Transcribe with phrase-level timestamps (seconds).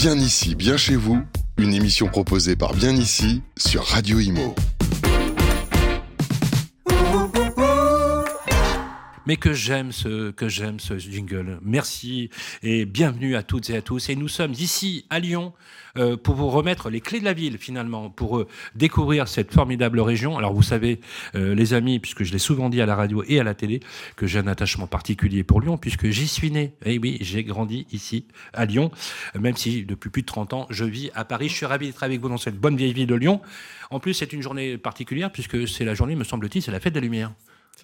[0.00, 1.18] Bien ici, bien chez vous,
[1.56, 4.54] une émission proposée par Bien ici sur Radio Imo.
[9.28, 11.58] Mais que j'aime ce que j'aime ce jingle.
[11.60, 12.30] Merci
[12.62, 14.08] et bienvenue à toutes et à tous.
[14.08, 15.52] Et nous sommes ici à Lyon
[15.98, 20.00] euh, pour vous remettre les clés de la ville finalement, pour euh, découvrir cette formidable
[20.00, 20.38] région.
[20.38, 21.00] Alors vous savez,
[21.34, 23.80] euh, les amis, puisque je l'ai souvent dit à la radio et à la télé,
[24.16, 26.72] que j'ai un attachement particulier pour Lyon, puisque j'y suis né.
[26.86, 28.90] Et eh oui, j'ai grandi ici à Lyon,
[29.38, 31.50] même si depuis plus de 30 ans je vis à Paris.
[31.50, 33.42] Je suis ravi d'être avec vous dans cette bonne vieille ville de Lyon.
[33.90, 36.94] En plus, c'est une journée particulière puisque c'est la journée, me semble-t-il, c'est la fête
[36.94, 37.32] des Lumières.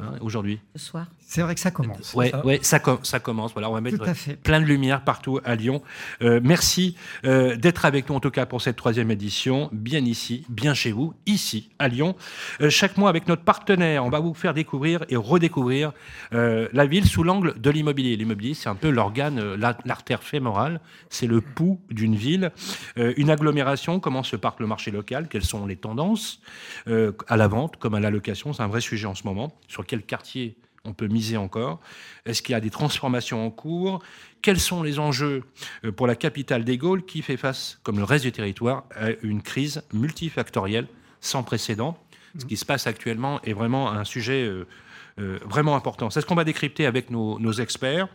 [0.01, 0.59] Hein, aujourd'hui.
[0.75, 1.07] Ce soir.
[1.21, 2.15] C'est vrai que ça commence.
[2.15, 2.45] Ouais, ça.
[2.45, 3.53] ouais, ça, ça, commence.
[3.53, 4.05] Voilà, on va mettre
[4.43, 5.83] plein de lumière partout à Lyon.
[6.20, 10.45] Euh, merci euh, d'être avec nous en tout cas pour cette troisième édition, bien ici,
[10.48, 12.17] bien chez vous, ici à Lyon.
[12.61, 15.93] Euh, chaque mois avec notre partenaire, on va vous faire découvrir et redécouvrir
[16.33, 18.17] la ville sous l'angle de l'immobilier.
[18.17, 22.51] L'immobilier, c'est un peu l'organe, l'artère fémorale, c'est le pouls d'une ville.
[22.97, 26.41] une agglomération, comment se part le marché local, quelles sont les tendances?
[26.86, 29.56] À la vente comme à la location, c'est un vrai sujet en ce moment.
[29.69, 31.80] Sur quel quartier on peut miser encore
[32.27, 34.02] Est-ce qu'il y a des transformations en cours?
[34.42, 35.44] Quels sont les enjeux
[35.84, 39.10] euh, pour la capitale des Gaules qui fait face, comme le reste du territoire, à
[39.22, 40.86] une crise multifactorielle
[41.20, 41.98] sans précédent?
[42.38, 44.66] Ce qui se passe actuellement est vraiment un sujet euh,
[45.20, 46.10] euh, vraiment important.
[46.10, 48.08] C'est ce qu'on va décrypter avec nos, nos experts.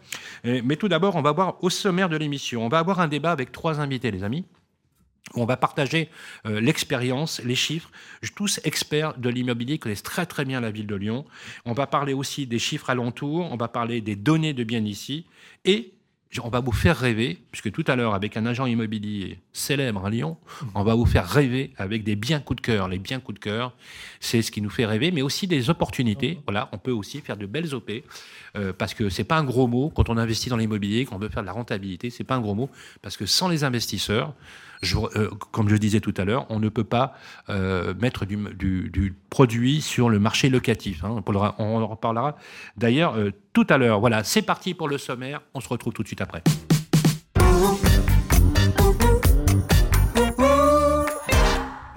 [0.43, 3.31] mais tout d'abord, on va voir au sommaire de l'émission, on va avoir un débat
[3.31, 4.45] avec trois invités, les amis.
[5.35, 6.09] On va partager
[6.45, 7.91] euh, l'expérience, les chiffres.
[8.35, 11.25] Tous experts de l'immobilier connaissent très très bien la ville de Lyon.
[11.65, 15.25] On va parler aussi des chiffres alentours, on va parler des données de bien ici
[15.65, 15.93] et
[16.43, 20.09] on va vous faire rêver, puisque tout à l'heure, avec un agent immobilier célèbre à
[20.11, 20.37] Lyon,
[20.75, 22.87] on va vous faire rêver avec des biens coup de cœur.
[22.87, 23.73] Les biens coup de cœur,
[24.19, 26.39] c'est ce qui nous fait rêver, mais aussi des opportunités.
[26.45, 27.91] Voilà, on peut aussi faire de belles OP,
[28.55, 31.19] euh, parce que c'est pas un gros mot quand on investit dans l'immobilier, quand on
[31.19, 32.69] veut faire de la rentabilité, c'est pas un gros mot,
[33.01, 34.35] parce que sans les investisseurs,
[34.83, 37.13] euh, comme je disais tout à l'heure, on ne peut pas
[37.49, 41.03] euh, mettre du, produit sur le marché locatif.
[41.03, 41.21] Hein.
[41.26, 42.37] On, en reparlera
[42.77, 43.99] d'ailleurs euh, tout à l'heure.
[43.99, 45.42] Voilà, c'est parti pour le sommaire.
[45.53, 46.43] On se retrouve tout de suite après.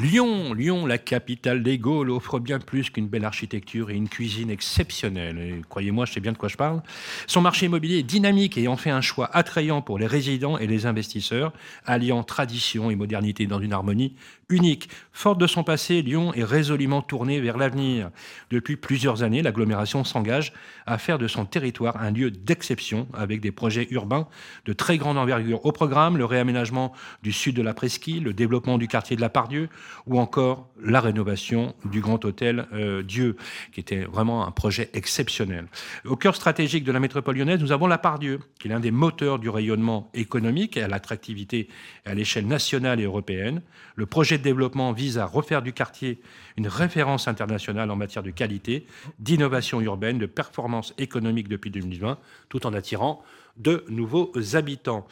[0.03, 4.51] Lyon, Lyon, la capitale des Gaules, offre bien plus qu'une belle architecture et une cuisine
[4.51, 5.63] exceptionnelle.
[5.69, 6.83] Croyez-moi, je sais bien de quoi je parle.
[7.29, 10.67] Son marché immobilier est dynamique et en fait un choix attrayant pour les résidents et
[10.67, 11.53] les investisseurs,
[11.87, 14.17] alliant tradition et modernité dans une harmonie
[14.53, 14.89] unique.
[15.13, 18.11] Forte de son passé, Lyon est résolument tournée vers l'avenir.
[18.51, 20.53] Depuis plusieurs années, l'agglomération s'engage
[20.87, 24.29] à faire de son territoire un lieu d'exception avec des projets urbains
[24.65, 26.93] de très grande envergure au programme, le réaménagement
[27.23, 29.69] du sud de la Presqu'île, le développement du quartier de la Pardieu
[30.07, 33.37] ou encore la rénovation du Grand Hôtel euh, Dieu,
[33.73, 35.67] qui était vraiment un projet exceptionnel.
[36.05, 38.91] Au cœur stratégique de la métropole lyonnaise, nous avons la Pardieu, qui est l'un des
[38.91, 41.69] moteurs du rayonnement économique et à l'attractivité
[42.05, 43.63] à l'échelle nationale et européenne.
[43.95, 46.21] Le projet de développement vise à refaire du quartier
[46.57, 48.87] une référence internationale en matière de qualité,
[49.19, 53.23] d'innovation urbaine, de performance économique depuis 2020, tout en attirant
[53.57, 55.07] de nouveaux habitants.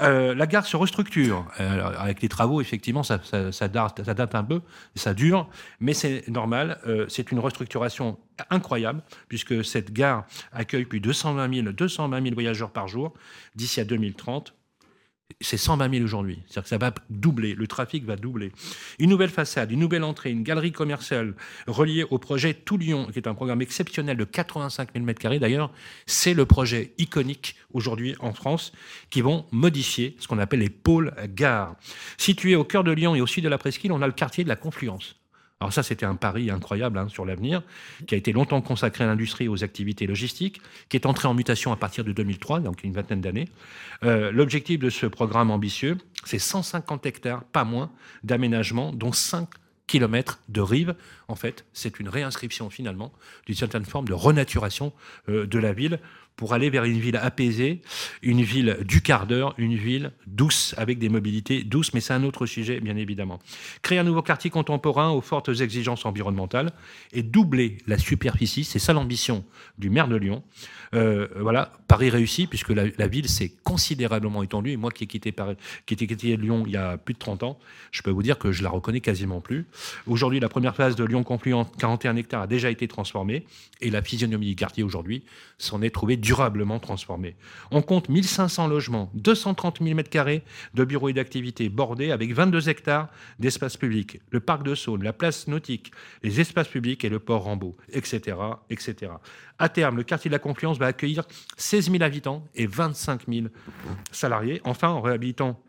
[0.00, 1.46] Euh, la gare se restructure.
[1.58, 3.18] Avec les travaux, effectivement, ça,
[3.68, 4.60] date, un peu,
[4.94, 5.48] ça dure,
[5.80, 6.80] mais c'est normal.
[6.86, 8.18] Euh, c'est une restructuration
[8.50, 13.14] incroyable, puisque cette gare accueille plus de 220 000, 220 000 voyageurs par jour
[13.54, 14.54] d'ici à 2030
[15.40, 16.40] c'est 120 000 aujourd'hui.
[16.46, 18.52] C'est-à-dire que ça va doubler, le trafic va doubler.
[18.98, 21.34] Une nouvelle façade, une nouvelle entrée, une galerie commerciale
[21.66, 25.38] reliée au projet Tout Lyon, qui est un programme exceptionnel de 85 000 m2.
[25.38, 25.72] D'ailleurs,
[26.06, 28.72] c'est le projet iconique aujourd'hui en France
[29.10, 31.76] qui vont modifier ce qu'on appelle les pôles gares.
[32.16, 34.44] Situé au cœur de Lyon et au sud de la Presqu'île, on a le quartier
[34.44, 35.16] de la Confluence.
[35.64, 37.62] Alors ça, c'était un pari incroyable hein, sur l'avenir,
[38.06, 40.60] qui a été longtemps consacré à l'industrie et aux activités logistiques,
[40.90, 43.48] qui est entré en mutation à partir de 2003, donc une vingtaine d'années.
[44.02, 47.90] Euh, l'objectif de ce programme ambitieux, c'est 150 hectares, pas moins,
[48.24, 49.48] d'aménagement, dont 5
[49.86, 50.96] kilomètres de rive.
[51.28, 53.10] En fait, c'est une réinscription finalement
[53.46, 54.92] d'une certaine forme de renaturation
[55.30, 55.98] euh, de la ville
[56.36, 57.82] pour aller vers une ville apaisée,
[58.22, 62.24] une ville du quart d'heure, une ville douce, avec des mobilités douces, mais c'est un
[62.24, 63.38] autre sujet, bien évidemment.
[63.82, 66.72] Créer un nouveau quartier contemporain aux fortes exigences environnementales
[67.12, 69.44] et doubler la superficie, c'est ça l'ambition
[69.78, 70.42] du maire de Lyon.
[70.94, 75.34] Euh, voilà, Paris réussit, puisque la, ville s'est considérablement étendue, et moi qui ai quitté,
[76.36, 77.58] Lyon il y a plus de 30 ans,
[77.90, 79.66] je peux vous dire que je la reconnais quasiment plus.
[80.06, 83.44] Aujourd'hui, la première phase de Lyon Confluent, 41 hectares, a déjà été transformée,
[83.80, 85.24] et la physionomie du quartier aujourd'hui
[85.58, 87.36] s'en est trouvée durablement transformé.
[87.70, 90.42] On compte 1500 logements, 230 000 m2
[90.74, 93.08] de bureaux et d'activités bordés avec 22 hectares
[93.38, 95.92] d'espace public, le parc de Saône, la place nautique,
[96.22, 98.36] les espaces publics et le port Rambaud, etc.,
[98.70, 99.12] etc.
[99.58, 101.24] À terme, le quartier de la Confluence accueillir
[101.56, 103.46] 16 000 habitants et 25 000
[104.12, 104.60] salariés.
[104.64, 105.60] Enfin, en réhabilitant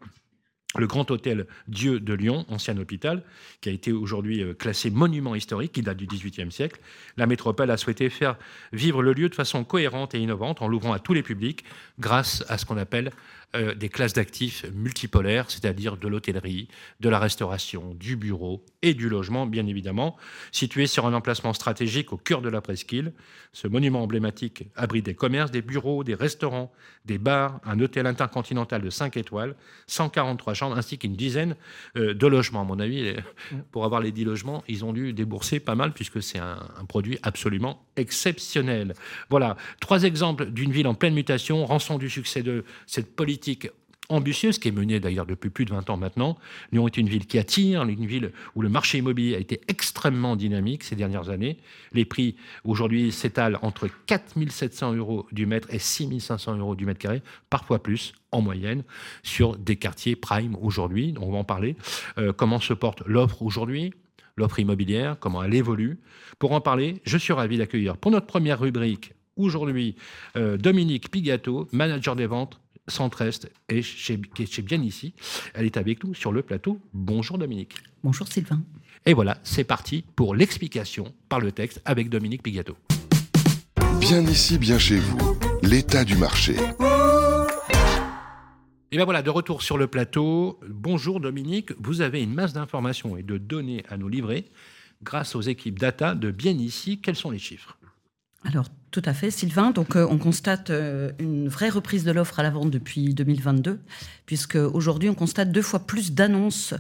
[0.78, 3.24] le Grand Hôtel Dieu de Lyon, ancien hôpital,
[3.62, 6.80] qui a été aujourd'hui euh, classé monument historique, qui date du XVIIIe siècle.
[7.18, 8.38] La métropole a souhaité faire
[8.74, 11.64] vivre le lieu de façon cohérente et innovante en l'ouvrant à tous les publics
[12.00, 13.12] grâce à ce qu'on appelle
[13.54, 16.68] des classes d'actifs multipolaires, c'est-à-dire de l'hôtellerie,
[17.00, 20.18] de la restauration, du bureau et du logement, bien évidemment.
[20.52, 23.14] Situé sur un emplacement stratégique au cœur de la presqu'île,
[23.54, 26.72] ce monument emblématique abrite des commerces, des bureaux, des restaurants,
[27.06, 29.56] des bars, un hôtel intercontinental de 5 étoiles,
[29.88, 31.56] 143 chambres, ainsi qu'une dizaine
[31.98, 32.62] euh, de logements.
[32.62, 33.14] À mon avis,
[33.52, 33.58] mm.
[33.72, 36.86] pour avoir les 10 logements, ils ont dû débourser pas mal, puisque c'est un, un
[36.86, 38.94] produit absolument exceptionnel.
[39.30, 43.35] Voilà, trois exemples d'une ville en pleine mutation, rançon du succès de cette politique
[44.10, 46.38] ambitieuse qui est menée d'ailleurs depuis plus de 20 ans maintenant.
[46.72, 50.36] Lyon est une ville qui attire, une ville où le marché immobilier a été extrêmement
[50.36, 51.58] dynamique ces dernières années.
[51.94, 56.86] Les prix aujourd'hui s'étalent entre 4 700 euros du mètre et 6 500 euros du
[56.86, 58.84] mètre carré, parfois plus en moyenne,
[59.24, 61.14] sur des quartiers prime aujourd'hui.
[61.20, 61.76] On va en parler.
[62.18, 63.94] Euh, comment se porte l'offre aujourd'hui
[64.38, 65.98] l'offre immobilière, comment elle évolue.
[66.40, 69.96] Pour en parler, je suis ravi d'accueillir pour notre première rubrique aujourd'hui
[70.36, 75.14] euh, Dominique Pigato, manager des ventes Centre-Est, et chez, qui est chez Bien ici.
[75.54, 76.80] Elle est avec nous sur le plateau.
[76.94, 77.76] Bonjour Dominique.
[78.04, 78.62] Bonjour Sylvain.
[79.06, 82.76] Et voilà, c'est parti pour l'explication par le texte avec Dominique Pigato.
[84.00, 86.56] Bien ici, bien chez vous, l'état du marché.
[88.92, 90.60] Et bien voilà, de retour sur le plateau.
[90.70, 94.46] Bonjour Dominique, vous avez une masse d'informations et de données à nous livrer
[95.04, 97.00] grâce aux équipes data de Bien ici.
[97.02, 97.78] Quels sont les chiffres?
[98.46, 99.72] Alors, tout à fait, Sylvain.
[99.72, 103.80] Donc, euh, on constate euh, une vraie reprise de l'offre à la vente depuis 2022,
[104.26, 106.74] puisque aujourd'hui, on constate deux fois plus d'annonces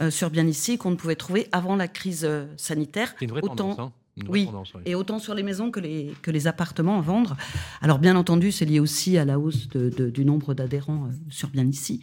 [0.00, 3.14] euh, sur Bien ici qu'on ne pouvait trouver avant la crise sanitaire.
[3.18, 3.92] C'est une vraie autant, tendance, hein.
[4.28, 4.46] Oui,
[4.84, 7.36] et autant sur les maisons que les, que les appartements à vendre.
[7.80, 11.48] Alors, bien entendu, c'est lié aussi à la hausse de- de- du nombre d'adhérents sur
[11.48, 12.00] Bien ici.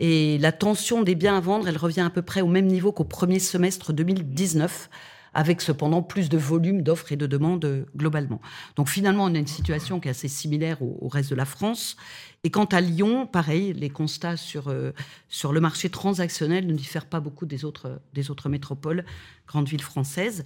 [0.00, 2.90] Et la tension des biens à vendre, elle revient à peu près au même niveau
[2.92, 4.88] qu'au premier semestre 2019
[5.34, 8.40] avec cependant plus de volume d'offres et de demandes euh, globalement.
[8.76, 11.96] Donc finalement, on a une situation qui est assez similaire au, reste de la France.
[12.44, 14.92] Et quant à Lyon, pareil, les constats sur, euh,
[15.28, 19.04] sur le marché transactionnel ne diffèrent pas beaucoup des autres, des autres métropoles,
[19.46, 20.44] grandes villes françaises.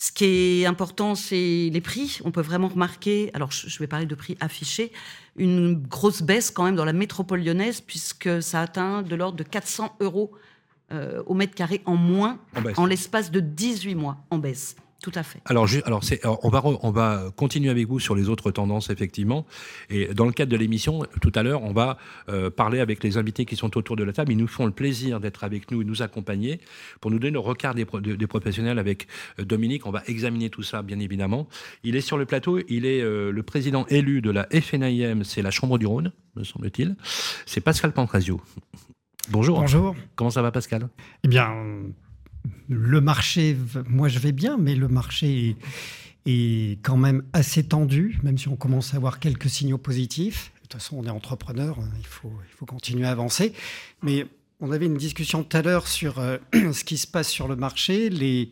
[0.00, 2.20] Ce qui est important, c'est les prix.
[2.24, 4.92] On peut vraiment remarquer, alors je vais parler de prix affichés,
[5.36, 9.42] une grosse baisse quand même dans la métropole lyonnaise, puisque ça atteint de l'ordre de
[9.42, 10.32] 400 euros
[10.92, 12.38] euh, au mètre carré en moins
[12.78, 14.76] En l'espace de 18 mois, en baisse.
[15.00, 15.38] Tout à fait.
[15.44, 16.02] Alors, alors,
[16.42, 19.46] on, va re- on va continuer avec vous sur les autres tendances, effectivement.
[19.90, 21.98] Et dans le cadre de l'émission, tout à l'heure, on va
[22.28, 24.32] euh, parler avec les invités qui sont autour de la table.
[24.32, 26.60] Ils nous font le plaisir d'être avec nous et nous accompagner
[27.00, 29.06] pour nous donner le regard des, pro- de- des professionnels avec
[29.38, 29.86] euh, Dominique.
[29.86, 31.46] On va examiner tout ça, bien évidemment.
[31.84, 32.58] Il est sur le plateau.
[32.68, 36.42] Il est euh, le président élu de la FNIM, c'est la Chambre du Rhône, me
[36.42, 36.96] semble-t-il.
[37.46, 38.40] C'est Pascal Pancrazio.
[39.30, 39.60] Bonjour.
[39.60, 39.94] Bonjour.
[40.16, 40.88] Comment ça va, Pascal?
[41.22, 41.52] Eh bien,
[42.68, 45.56] le marché, moi je vais bien, mais le marché est,
[46.24, 50.52] est quand même assez tendu, même si on commence à avoir quelques signaux positifs.
[50.56, 53.52] De toute façon, on est entrepreneur, hein, il faut, il faut continuer à avancer.
[54.02, 54.26] Mais
[54.60, 56.38] on avait une discussion tout à l'heure sur euh,
[56.72, 58.08] ce qui se passe sur le marché.
[58.08, 58.50] Les,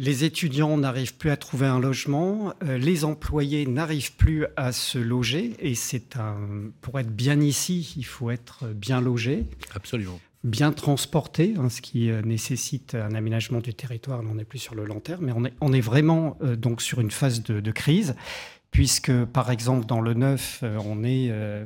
[0.00, 4.98] les étudiants n'arrivent plus à trouver un logement, euh, les employés n'arrivent plus à se
[4.98, 10.20] loger, et c'est un, pour être bien ici, il faut être bien logé Absolument.
[10.44, 14.22] bien transporté, hein, ce qui euh, nécessite un aménagement du territoire.
[14.22, 16.54] Là, on n'est plus sur le long terme, mais on est, on est vraiment euh,
[16.54, 18.14] donc sur une phase de, de crise,
[18.70, 21.64] puisque par exemple dans le neuf, on est, euh,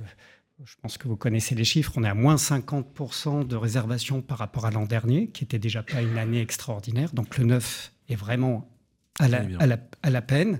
[0.65, 4.39] je pense que vous connaissez les chiffres, on est à moins 50% de réservations par
[4.39, 7.13] rapport à l'an dernier, qui était déjà pas une année extraordinaire.
[7.13, 8.69] Donc le neuf est vraiment
[9.19, 10.59] à la, à la- à la peine.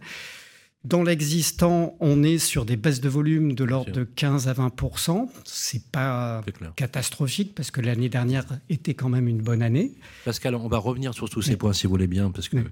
[0.85, 4.71] Dans l'existant, on est sur des baisses de volume de l'ordre de 15 à 20
[5.45, 6.43] C'est pas
[6.75, 9.93] catastrophique parce que l'année dernière était quand même une bonne année.
[10.25, 11.57] Pascal, on va revenir sur tous ces Oui.
[11.57, 12.65] points si vous voulez bien, parce que Oui.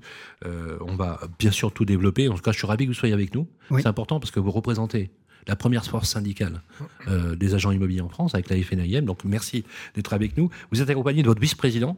[0.45, 2.29] euh, on va bien sûr tout développer.
[2.29, 3.47] En tout cas, je suis ravi que vous soyez avec nous.
[3.71, 3.81] Oui.
[3.83, 5.11] C'est important parce que vous représentez
[5.47, 6.63] la première force syndicale
[7.07, 9.03] euh, des agents immobiliers en France avec la FNIM.
[9.03, 10.51] Donc merci d'être avec nous.
[10.73, 11.97] Vous êtes accompagné de votre vice-président.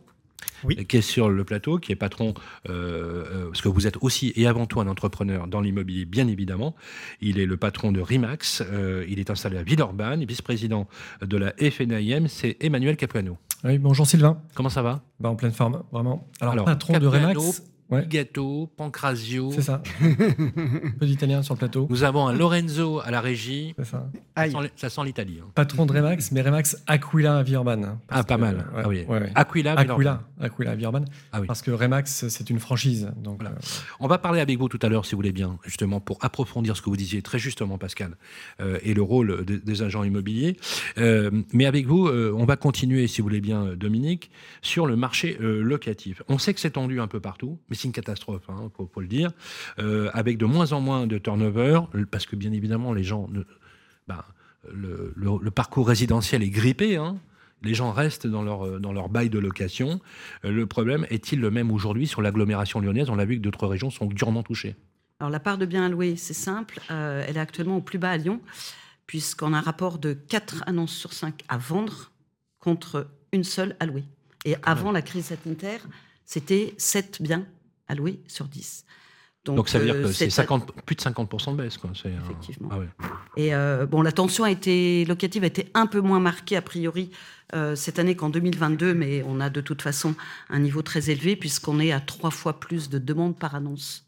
[0.64, 0.76] Oui.
[0.86, 2.34] Qui est sur le plateau, qui est patron,
[2.68, 6.28] euh, euh, parce que vous êtes aussi et avant tout un entrepreneur dans l'immobilier, bien
[6.28, 6.74] évidemment.
[7.20, 10.88] Il est le patron de Rimax, euh, il est installé à Villeurbanne, vice-président
[11.20, 13.38] de la FNIM, c'est Emmanuel Capuano.
[13.64, 14.40] Oui, bonjour Sylvain.
[14.54, 15.02] Comment ça va?
[15.20, 16.28] Bah, en pleine forme, vraiment.
[16.40, 17.62] Alors, Alors, patron de Remax.
[17.92, 18.06] Ouais.
[18.08, 19.52] Gâteau, Pancrazio.
[19.52, 19.82] C'est ça.
[20.98, 21.86] Peu d'Italiens sur le plateau.
[21.90, 23.74] Nous avons un Lorenzo à la régie.
[23.78, 24.08] C'est ça.
[24.36, 25.38] Ça sent, ça sent l'Italie.
[25.42, 25.48] hein.
[25.54, 27.84] Patron de Remax, mais Remax Aquila à Villeurbanne.
[27.84, 28.56] hein, parce Ah, pas que- mal.
[28.56, 29.04] ouais, Ah oui.
[29.08, 29.32] ouais, ouais.
[29.34, 29.72] Aquila.
[29.74, 31.04] Aquila, Aquila à Villeurbanne.
[31.32, 31.46] Ah oui.
[31.46, 33.10] Parce que Remax, c'est une franchise.
[33.22, 33.56] Donc, Voilà.
[33.56, 33.60] euh,
[34.00, 36.76] On va parler avec vous tout à l'heure, si vous voulez bien, justement, pour approfondir
[36.76, 38.16] ce que vous disiez très justement, Pascal,
[38.60, 40.56] euh, et le rôle des, des agents immobiliers.
[40.98, 44.30] Euh, mais avec vous, euh, on va continuer, si vous voulez bien, euh, Dominique,
[44.62, 46.22] sur le marché euh, locatif.
[46.28, 49.00] On sait que c'est tendu un peu partout, mais c'est une catastrophe, il faut, faut
[49.00, 49.30] le dire,
[49.78, 53.42] euh, avec de moins en moins de turnover, parce que bien évidemment, les gens, ne-
[54.08, 54.22] ben,
[54.72, 56.96] le, le- le parcours résidentiel est grippé.
[56.96, 57.18] hein.
[57.64, 60.00] Les gens restent dans leur, dans leur bail de location.
[60.44, 63.08] Euh, Le problème est-il le même aujourd'hui sur l'agglomération lyonnaise?
[63.10, 64.74] On l'a vu que d'autres régions sont durement touchées.
[65.20, 68.10] Alors la part de biens alloués, c'est simple, euh, elle est actuellement au plus bas
[68.10, 68.40] à Lyon,
[69.06, 72.10] puisqu'on a un rapport de 4 annonces sur 5 à vendre
[72.58, 74.04] contre une seule allouée.
[74.44, 75.80] Et avant la crise sanitaire,
[76.24, 77.46] c'était 7 biens
[77.92, 78.84] alloués sur 10.
[79.44, 81.76] Donc, ça veut dire euh, que c'est cette- 50 plus de 50% de baisse.
[81.76, 81.90] Quoi.
[82.06, 82.68] Euh, Effectivement.
[82.70, 82.86] ah ouais.
[83.36, 86.62] Et euh, bon, la tension a été, locative a été un peu moins marquée a
[86.62, 87.10] priori
[87.54, 90.14] euh, cette année qu'en 2022, mais on a de toute façon
[90.48, 94.06] un niveau très élevé puisqu'on est à trois fois plus de demandes par annonce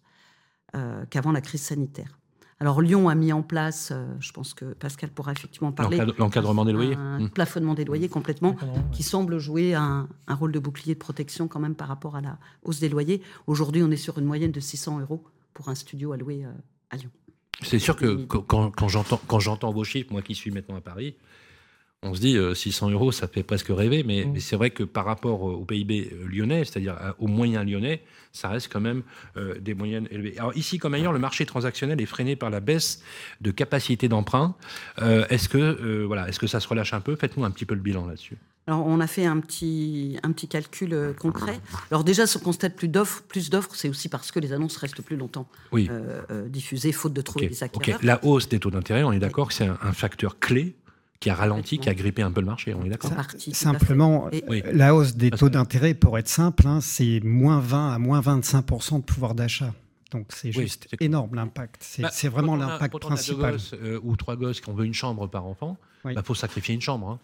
[0.76, 2.16] euh, qu'avant la crise sanitaire.
[2.60, 6.14] Alors Lyon a mis en place, euh, je pense que Pascal pourra effectivement parler, L'encadre-
[6.18, 6.94] L'encadrement des loyers.
[6.94, 7.28] un Hmm.
[7.30, 8.80] plafonnement des loyers complètement, ouais.
[8.92, 12.20] qui semble jouer un, un rôle de bouclier de protection quand même par rapport à
[12.20, 13.22] la hausse des loyers.
[13.48, 16.50] Aujourd'hui, on est sur une moyenne de 600 euros pour un studio alloué euh,
[16.90, 17.10] à Lyon.
[17.62, 20.76] C'est sûr que quand- quand, quand j'entends, quand j'entends vos chiffres, moi qui suis maintenant
[20.76, 21.16] à Paris,
[22.04, 24.32] on se dit euh, 600 euros, ça fait presque rêver, mais, Mm.
[24.34, 28.48] mais c'est vrai que par rapport au au PIB lyonnais, c'est-à-dire aux moyens lyonnais, ça
[28.48, 29.02] reste quand même
[29.36, 30.34] euh, des moyennes élevées.
[30.38, 33.02] Alors ici comme ailleurs, le marché transactionnel est freiné par la baisse
[33.40, 34.54] de capacité d'emprunt.
[35.00, 37.16] Euh, est-ce que euh, voilà, est-ce que ça se relâche un peu?
[37.16, 38.36] Faites-nous un petit peu le bilan là-dessus.
[38.66, 41.60] Alors, on a fait un petit, un petit calcul euh, concret.
[41.90, 44.78] Alors, déjà, si on constate plus d'offres, plus d'offres, c'est aussi parce que les annonces
[44.78, 45.86] restent plus longtemps Oui.
[45.90, 48.00] euh, euh, diffusées, faute de trouver des acquéreurs.
[48.02, 50.74] La hausse des taux d'intérêt, on est d'accord que c'est un, un facteur clé
[51.24, 52.74] qui a ralenti, qui a grippé un peu le marché.
[52.74, 53.10] On est d'accord.
[53.52, 54.62] Simplement, Oui.
[54.74, 58.98] la hausse des taux d'intérêt, pour être simple, hein, c'est moins 20 à moins 25%
[58.98, 59.72] de pouvoir d'achat.
[60.12, 61.76] Donc c'est juste énorme l'impact.
[61.80, 63.52] C'est Bah, vraiment l'impact quand on a deux principal.
[63.52, 66.14] gosses, euh, ou trois gosses qui ont veut une chambre par enfant, il Oui.
[66.22, 67.08] faut sacrifier une chambre.
[67.08, 67.18] hein.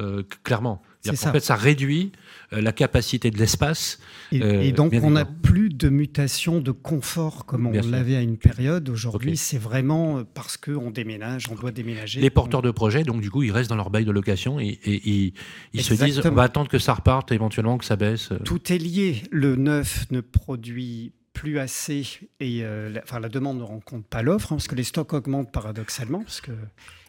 [0.00, 0.82] Euh, clairement.
[1.02, 1.30] Ça.
[1.32, 2.10] fait, ça réduit
[2.52, 3.98] euh, la capacité de l'espace.
[4.32, 8.16] Et, Euh, et donc, on n'a plus de mutation de confort comme Bien on l'avait
[8.16, 8.88] à une période.
[8.88, 12.20] Aujourd'hui, c'est vraiment parce qu'on déménage, on doit déménager.
[12.20, 14.66] Les porteurs de projets, donc du coup, ils restent dans leur bail de location et,
[14.84, 15.34] et- et
[15.74, 18.30] ils se disent on va attendre que ça reparte, éventuellement que ça baisse.
[18.44, 19.22] Tout est lié.
[19.30, 22.06] Le neuf ne produit plus assez
[22.40, 25.12] et euh, la, enfin, la demande ne rencontre pas l'offre hein, parce que les stocks
[25.12, 26.52] augmentent paradoxalement parce que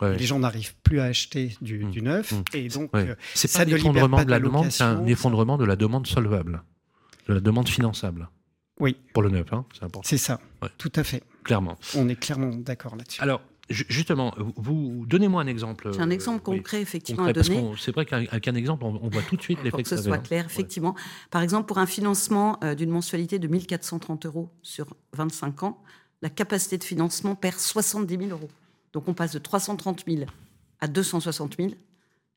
[0.02, 0.18] Ouais.
[0.18, 1.92] les gens n'arrivent plus à acheter du, Mm.
[1.92, 2.44] du neuf Mm.
[2.54, 3.10] et donc Ouais.
[3.12, 5.76] euh, C'est ça pas un effondrement de la de demande, c'est un effondrement de la
[5.78, 6.64] demande solvable,
[7.30, 8.28] de la demande finançable.
[8.82, 8.98] Oui.
[9.14, 10.42] Pour le neuf, hein, c'est important, c'est ça.
[10.62, 10.68] Ouais.
[10.78, 11.24] Tout à fait.
[11.46, 11.78] clairement.
[11.96, 13.22] On est clairement d'accord là-dessus.
[13.22, 15.92] Alors, justement, vous, donnez-moi un exemple.
[15.94, 17.62] J'ai un euh, exemple oui, concret, effectivement, concret, à parce donner.
[17.62, 19.84] qu'on- c'est vrai qu'avec un exemple, on, on voit tout de suite pour l'effet que
[19.84, 20.24] que ce ça soit avait, hein.
[20.28, 20.52] clair, Ouais.
[20.52, 20.96] effectivement.
[21.32, 25.82] Par exemple, pour un financement euh, d'une mensualité de 1430 euros sur 25 ans,
[26.22, 28.50] la capacité de financement perd 70 000 euros.
[28.94, 30.26] Donc on passe de 330 000
[30.80, 31.72] à 260 000.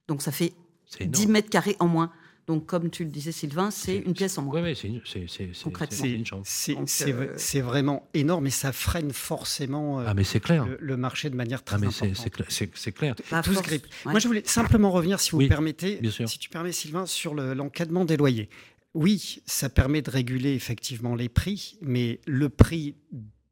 [0.08, 0.54] Donc ça fait
[0.86, 1.12] C'est énorme.
[1.12, 2.10] 10 mètres carrés en moins.
[2.48, 4.54] Donc comme tu le disais, Sylvain, c'est une pièce en moins.
[4.62, 5.96] Oui, oui, c'est une, c'est- c'est- c'est- Concrètement.
[5.96, 6.42] c'est C'est une chambre.
[6.46, 10.40] c'est- Donc, c'est- euh, c'est vraiment énorme et ça freine forcément euh, Ah, mais c'est
[10.40, 10.66] clair.
[10.66, 12.24] le, le marché de manière très Ah, mais c'est importante.
[12.24, 12.46] c'est clair.
[12.50, 13.14] c'est- c'est clair.
[13.16, 13.86] Tout se force, grippe.
[14.06, 14.12] ouais.
[14.12, 16.28] Moi, je voulais simplement revenir, si vous Oui, permettez, bien sûr.
[16.28, 18.48] si tu permets, Sylvain, sur le- l'encadrement des loyers.
[18.94, 22.96] Oui, ça permet de réguler effectivement les prix, mais le prix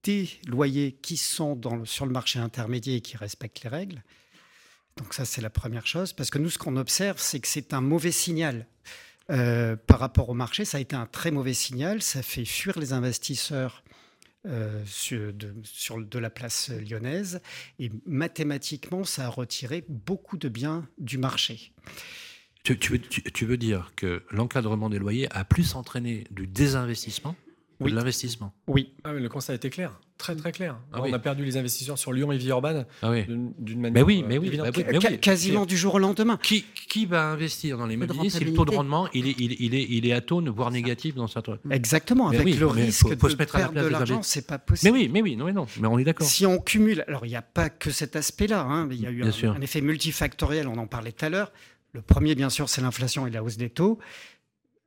[0.05, 4.03] des loyers qui sont dans le- sur le marché intermédiaire et qui respectent les règles.
[4.97, 7.75] Donc ça, c'est la première chose, parce que nous, ce qu'on observe, c'est que c'est
[7.75, 8.67] un mauvais signal
[9.31, 10.65] euh, par rapport au marché.
[10.65, 12.01] Ça a été un très mauvais signal.
[12.01, 13.83] Ça fait fuir les investisseurs
[14.47, 17.41] euh, sur, de, la place lyonnaise.
[17.79, 21.73] Et mathématiquement, ça a retiré beaucoup de biens du marché.
[22.63, 27.37] Tu, veux, tu- veux dire que l'encadrement des loyers a plus entraîné du désinvestissement
[27.81, 27.91] Oui.
[27.91, 30.77] de l'investissement Oui, Ah oui, le constat était clair, très très clair.
[30.93, 31.13] Ah on oui.
[31.13, 33.25] a perdu les investisseurs sur Lyon et Villeurbanne Ah oui.
[33.29, 33.93] d'une manière.
[33.93, 34.67] Mais oui, euh, mais oui, évidente.
[34.75, 34.99] bah oui.
[35.03, 36.39] Ca- quasiment du jour au lendemain.
[36.43, 39.57] Qui, qui va investir dans l'immobilier si le taux de rendement il est, il, est-
[39.61, 41.59] il est, il est atone, voire négatif dans certains.
[41.71, 43.75] Exactement, Mais avec oui, le mais risque faut- faut de se mettre à la perdre
[43.75, 44.93] place de l'argent, c'est pas Mais possible.
[44.95, 46.27] oui, mais oui, non, mais non, mais on est d'accord.
[46.27, 49.11] Si on cumule, alors il n'y a pas que cet aspect-là, hein, il y a
[49.11, 51.53] eu un effet multifactoriel, on en parlait tout à l'heure.
[51.93, 53.99] Le premier, bien sûr, c'est l'inflation et la hausse des taux,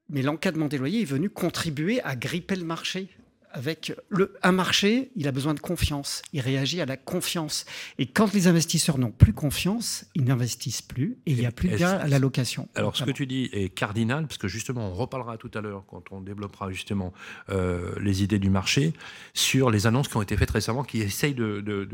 [0.10, 3.10] mais l'encadrement des loyers est venu contribuer à gripper le marché
[3.52, 6.22] avec le, un marché, il a besoin de confiance.
[6.34, 7.66] Il réagit à la confiance.
[7.98, 11.68] Et quand les investisseurs n'ont plus confiance, ils n'investissent plus et il n'y a plus
[11.68, 12.70] de gain à la location.
[12.76, 15.84] Alors, ce que tu dis est cardinal, parce que justement, on reparlera tout à l'heure,
[15.88, 17.12] quand on développera justement
[17.50, 18.94] euh, les idées du marché,
[19.34, 21.86] sur les annonces qui ont été faites récemment, qui essayent de, de,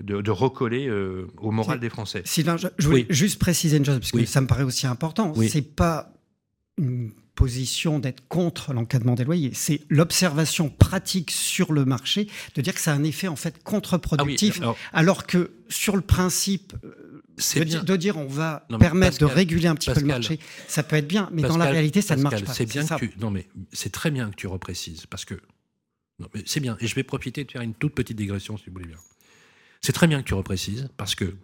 [0.00, 2.20] de, de- recoller euh, au moral des Français.
[2.26, 3.14] Sylvain, je, je voulais Oui.
[3.16, 4.26] juste préciser une chose, parce que Oui.
[4.26, 5.32] ça me paraît aussi important.
[5.36, 5.48] Oui.
[5.48, 6.12] C'est pas
[6.76, 9.52] une position d'être contre l'encadrement des loyers.
[9.54, 12.26] C'est l'observation pratique sur le marché
[12.56, 15.52] de dire que ça a un effet en fait Ah oui, contre-productif, alors, alors que
[15.68, 17.22] sur le principe euh,
[17.54, 17.78] de, bien.
[17.78, 20.82] di- de dire on va Non, permettre de réguler un petit peu le marché, ça
[20.82, 22.52] peut être bien, mais dans la réalité, ça ne marche pas.
[22.52, 23.12] C'est bien que tu.
[23.20, 25.40] Non, mais c'est très bien que tu reprécises, parce que.
[26.44, 26.76] C'est bien.
[26.80, 28.98] Et je vais profiter de faire une toute petite digression, si vous voulez bien.
[29.80, 31.36] C'est très bien que tu reprécises, parce que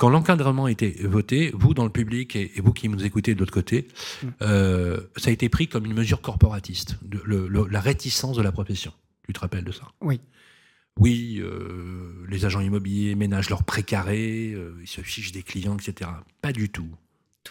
[0.00, 3.34] quand l'encadrement a été voté, vous dans le public et, et vous qui nous écoutez
[3.34, 3.86] de l'autre côté,
[4.22, 4.26] Mm.
[4.42, 8.42] euh, ça a été pris comme une mesure corporatiste, de, le- le- la réticence de
[8.42, 8.92] la profession.
[9.26, 9.84] Tu te rappelles de ça?
[10.00, 10.18] Oui.
[10.98, 16.10] Oui, euh, les agents immobiliers ménagent leurs précarés, euh, ils se fichent des clients, etc.
[16.42, 16.88] Pas du tout.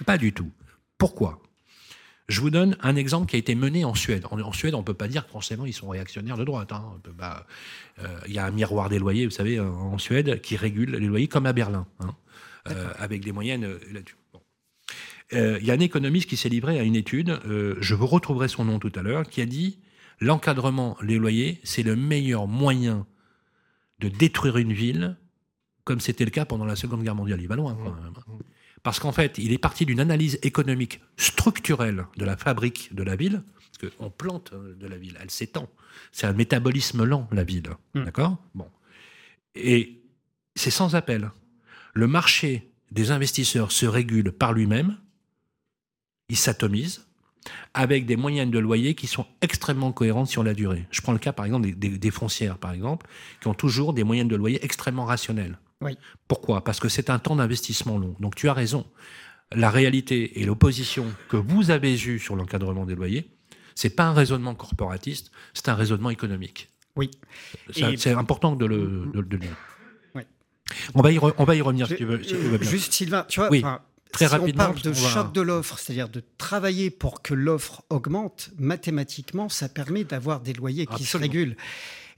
[0.05, 0.51] Pas du tout.
[0.97, 1.41] Pourquoi?
[2.27, 4.25] Je vous donne un exemple qui a été mené en Suède.
[4.31, 6.71] En, en Suède, on ne peut pas dire que forcément ils sont réactionnaires de droite.
[6.71, 6.83] hein.
[7.99, 11.07] Euh, Il y a un miroir des loyers, vous savez, en Suède, qui régule les
[11.07, 12.13] loyers comme à Berlin, hein,
[12.97, 14.15] avec des moyennes euh, là-dessus.
[14.33, 14.41] Bon.
[15.33, 18.07] Euh, Il y a un économiste qui s'est livré à une étude, euh, je vous
[18.07, 19.79] retrouverai son nom tout à l'heure, qui a dit
[20.19, 23.05] l'encadrement, les loyers, c'est le meilleur moyen
[23.99, 25.17] de détruire une ville,
[25.83, 27.41] comme c'était le cas pendant la Seconde Guerre mondiale.
[27.41, 28.13] Il va loin, quand même.
[28.15, 28.37] hein.
[28.81, 33.15] Parce qu'en fait, il est parti d'une analyse économique structurelle de la fabrique de la
[33.15, 33.43] ville,
[33.81, 35.67] parce qu'on plante euh, de la ville, elle s'étend.
[36.11, 37.69] C'est un métabolisme lent, la ville.
[37.93, 38.03] Mm.
[38.05, 38.37] D'accord?
[38.55, 38.69] Bon.
[39.55, 40.01] Et
[40.55, 41.29] c'est sans appel.
[41.93, 44.97] Le marché des investisseurs se régule par lui-même,
[46.29, 47.05] il s'atomise,
[47.73, 50.85] avec des moyennes de loyer qui sont extrêmement cohérentes sur la durée.
[50.91, 53.07] Je prends le cas, par exemple, des, des- des foncières, par exemple,
[53.41, 55.57] qui ont toujours des moyennes de loyer extrêmement rationnelles.
[55.81, 55.97] Oui.
[56.27, 56.63] Pourquoi?
[56.63, 58.15] Parce que c'est un temps d'investissement long.
[58.19, 58.85] Donc tu as raison.
[59.55, 63.29] La réalité et l'opposition que vous avez eue sur l'encadrement des loyers,
[63.73, 66.69] c'est pas un raisonnement corporatiste, c'est un raisonnement économique.
[66.97, 67.09] Oui.
[67.73, 69.55] C'est important de le, de, de le dire.
[70.95, 72.69] On, va y re- on va y revenir si tu veux, si tu veux bien.
[72.69, 73.79] Juste Sylvain, tu vois, Oui, enfin,
[74.11, 77.33] très si rapidement, on parle de va- choc de l'offre, c'est-à-dire de travailler pour que
[77.33, 81.55] l'offre augmente, mathématiquement, ça permet d'avoir des loyers qui se régulent.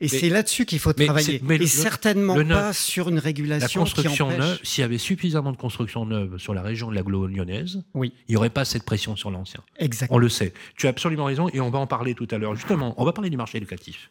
[0.04, 1.40] Et c'est là-dessus qu'il faut mais travailler.
[1.44, 4.40] mais le- et certainement le neuf- pas sur une La régulation qui construction empêche.
[4.40, 8.12] neuve, s'il y avait suffisamment de construction neuve sur la région de l'agglo lyonnaise, Oui.
[8.28, 9.62] il n'y aurait pas cette pression sur l'ancien.
[9.78, 10.16] Exactement.
[10.16, 10.54] On le sait.
[10.76, 12.56] Tu as absolument raison et on va en parler tout à l'heure.
[12.56, 14.10] Justement, on va parler du marché locatif.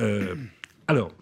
[0.00, 0.34] Euh,
[0.88, 1.12] alors,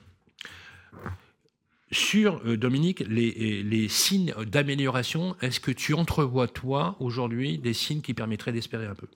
[1.90, 8.00] sur, euh, Dominique, les, les signes d'amélioration, est-ce que tu entrevois, toi, aujourd'hui, des signes
[8.00, 9.06] qui permettraient d'espérer un peu?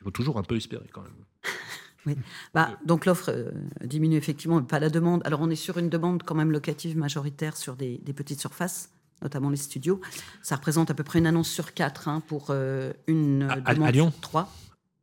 [0.00, 2.14] Il faut toujours un peu espérer quand même.
[2.54, 3.50] Bah, donc l'offre euh,
[3.84, 5.22] diminue effectivement, mais pas la demande.
[5.24, 8.92] Alors on est sur une demande quand même locative majoritaire sur des, des petites surfaces,
[9.22, 10.00] notamment les studios.
[10.40, 13.52] Ça représente à peu près une annonce sur quatre hein, pour euh, une euh, À-
[13.54, 14.10] à- à demande Lyon?
[14.12, 14.52] sur trois.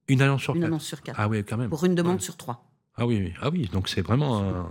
[0.07, 0.67] Une annonce sur Une quatre.
[0.69, 1.19] annonce sur quatre.
[1.19, 1.69] Ah oui, quand même.
[1.69, 2.21] Pour une demande Ouais.
[2.21, 2.71] sur trois.
[2.95, 3.33] Ah oui, oui.
[3.41, 4.69] ah oui, donc c'est vraiment un...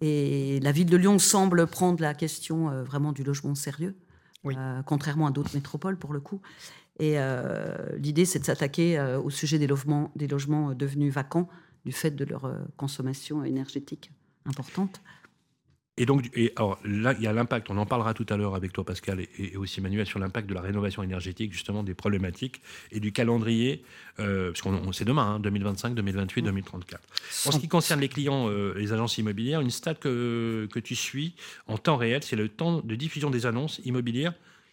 [0.00, 3.94] Et la ville de Lyon semble prendre la question euh, vraiment du logement au sérieux,
[4.44, 4.54] Oui.
[4.56, 6.40] euh, contrairement à d'autres métropoles pour le coup.
[6.98, 11.48] Et euh, l'idée, c'est de s'attaquer au sujet des logements, des logements devenus vacants
[11.86, 14.10] du fait de leur consommation énergétique
[14.44, 15.00] importante.
[16.00, 18.54] Et donc, et alors, là, il y a l'impact, on en parlera tout à l'heure
[18.54, 21.92] avec toi, Pascal, et, et aussi Manuel, sur l'impact de la rénovation énergétique, justement, des
[21.92, 23.84] problématiques et du calendrier,
[24.18, 27.02] euh, parce qu'on on- c'est demain, hein, 2025, 2028, 2034.
[27.46, 30.96] En ce qui concerne les clients, euh, les agences immobilières, une stat que, que tu
[30.96, 31.34] suis
[31.66, 34.32] en temps réel, c'est le temps de diffusion des annonces immobilières.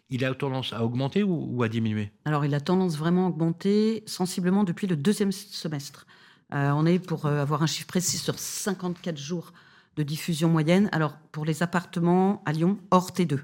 [0.09, 2.09] Il a tendance à augmenter ou, ou à diminuer?
[2.23, 6.07] Alors, il a tendance vraiment à augmenter sensiblement depuis le deuxième semestre.
[6.53, 9.51] Euh, on est pour euh, avoir un chiffre précis sur 54 jours
[9.97, 10.89] de diffusion moyenne.
[10.91, 13.37] Alors, pour les appartements à Lyon, hors T2,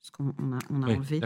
[0.00, 1.20] parce qu'on on a, on a Oui, enlevé,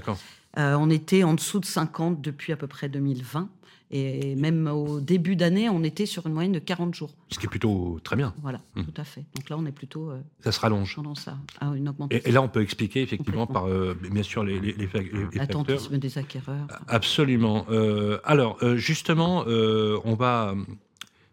[0.59, 3.49] euh, on était en dessous de 50 depuis à peu près 2020.
[3.93, 7.13] Et même au début d'année, on était sur une moyenne de 40 jours.
[7.29, 8.33] Ce qui est plutôt très bien.
[8.41, 8.85] Voilà, Mhm.
[8.85, 9.25] tout à fait.
[9.35, 10.95] Donc là, on est plutôt euh, Ça se rallonge.
[10.95, 12.23] tendance à, à une augmentation.
[12.25, 14.99] Et, et là, on peut expliquer effectivement par, euh, bien sûr, les, les, les fa-
[15.01, 15.35] les- les facteurs.
[15.65, 16.69] L'attentisme des acquéreurs.
[16.87, 17.67] Absolument.
[17.69, 20.55] Euh, alors, justement, on va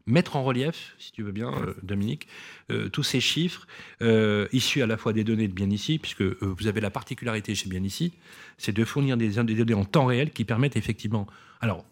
[0.07, 2.27] mettre en relief, si tu veux bien, euh, Dominique,
[2.71, 3.67] euh, tous ces chiffres
[4.01, 6.89] euh, issus à la fois des données de Bien Ici, puisque euh, vous avez la
[6.89, 8.13] particularité chez Bien Ici,
[8.57, 11.27] c'est de fournir des, des données en temps réel qui permettent effectivement.
[11.61, 11.85] Alors,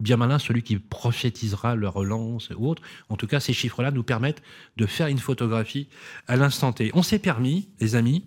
[0.00, 2.82] bien malin celui qui prophétisera leur relance ou autre.
[3.08, 4.42] En tout cas, ces chiffres-là nous permettent
[4.76, 5.88] de faire une photographie
[6.28, 6.90] à l'instant T.
[6.94, 8.26] On s'est permis, les amis,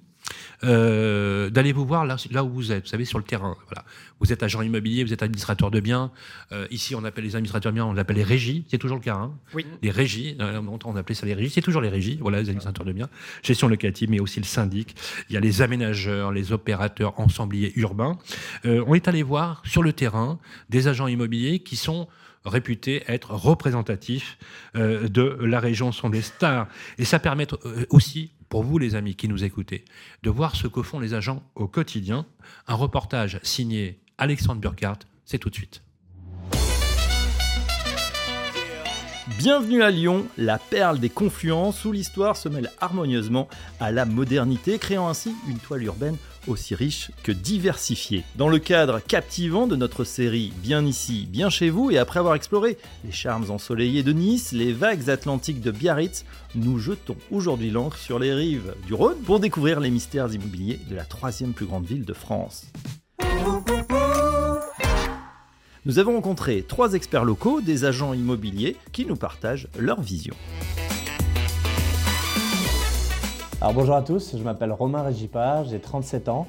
[0.64, 3.56] euh, d'aller vous voir là, là où vous êtes, vous savez, sur le terrain.
[3.68, 3.86] Voilà.
[4.20, 6.12] Vous êtes agent immobilier, vous êtes administrateur de biens.
[6.52, 8.66] Euh, ici, on appelle les administrateurs de biens, on l'appelle les régies.
[8.70, 9.16] C'est toujours le cas.
[9.16, 9.66] Hein Oui.
[9.82, 11.50] Les régies, euh, on appelait ça les régies.
[11.50, 12.18] C'est toujours les régies.
[12.22, 13.10] Voilà, les administrateurs de biens.
[13.44, 14.96] Gestion locative, mais aussi le syndic.
[15.30, 18.18] Il y a les aménageurs, les opérateurs ensembliers urbains.
[18.66, 22.08] Euh, on est allé voir sur le terrain des agents immobiliers qui sont
[22.46, 24.38] réputés être représentatifs
[24.76, 26.68] euh, de la région, sont des stars.
[26.98, 29.86] Et ça permet euh, aussi, pour vous les amis qui nous écoutez,
[30.24, 32.26] de voir ce que font les agents au quotidien.
[32.68, 35.82] Un reportage signé Alexandre Burkhardt, c'est tout de suite.
[39.40, 43.48] Bienvenue à Lyon, la perle des confluences où l'histoire se mêle harmonieusement
[43.80, 48.24] à la modernité, créant ainsi une toile urbaine aussi riche que diversifiée.
[48.36, 52.36] Dans le cadre captivant de notre série Bien ici, bien chez vous, et après avoir
[52.36, 57.98] exploré les charmes ensoleillés de Nice, les vagues atlantiques de Biarritz, nous jetons aujourd'hui l'encre
[57.98, 61.86] sur les rives du Rhône pour découvrir les mystères immobiliers de la troisième plus grande
[61.86, 62.68] ville de France.
[65.86, 70.36] Nous avons rencontré trois experts locaux, des agents immobiliers, qui nous partagent leur vision.
[73.66, 76.46] Alors bonjour à tous, je m'appelle Romain Régipard, j'ai 37 ans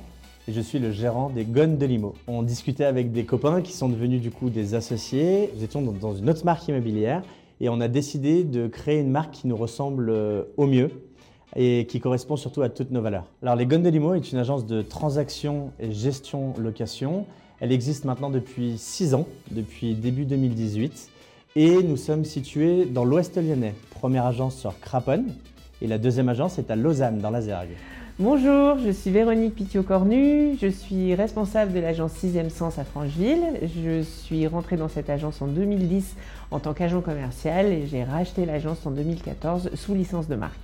[0.47, 2.13] et je suis le gérant des Gones de Limo.
[2.27, 5.51] On discutait avec des copains qui sont devenus du coup des associés.
[5.57, 7.23] Nous étions dans une autre marque immobilière
[7.59, 10.91] et on a décidé de créer une marque qui nous ressemble euh, au mieux
[11.57, 13.25] et qui correspond surtout à toutes nos valeurs.
[13.43, 17.25] Alors les Gones de Limo est une agence de transaction et gestion location.
[17.61, 21.09] Elle existe maintenant depuis 6 ans, depuis début 2018
[21.57, 23.75] et nous sommes situés dans l'ouest lyonnais.
[23.89, 25.33] Première agence sur Craponne
[25.83, 27.77] et la deuxième agence est à Lausanne, dans la Zergue.
[28.19, 33.61] Bonjour, je suis Véronique Pitiot-Cornu, je suis responsable de l'agence 6e Sens à Francheville.
[33.63, 36.15] Je suis rentrée dans cette agence en 2010
[36.51, 40.55] en tant qu'agent commercial et j'ai racheté l'agence en 2014 sous licence de marque.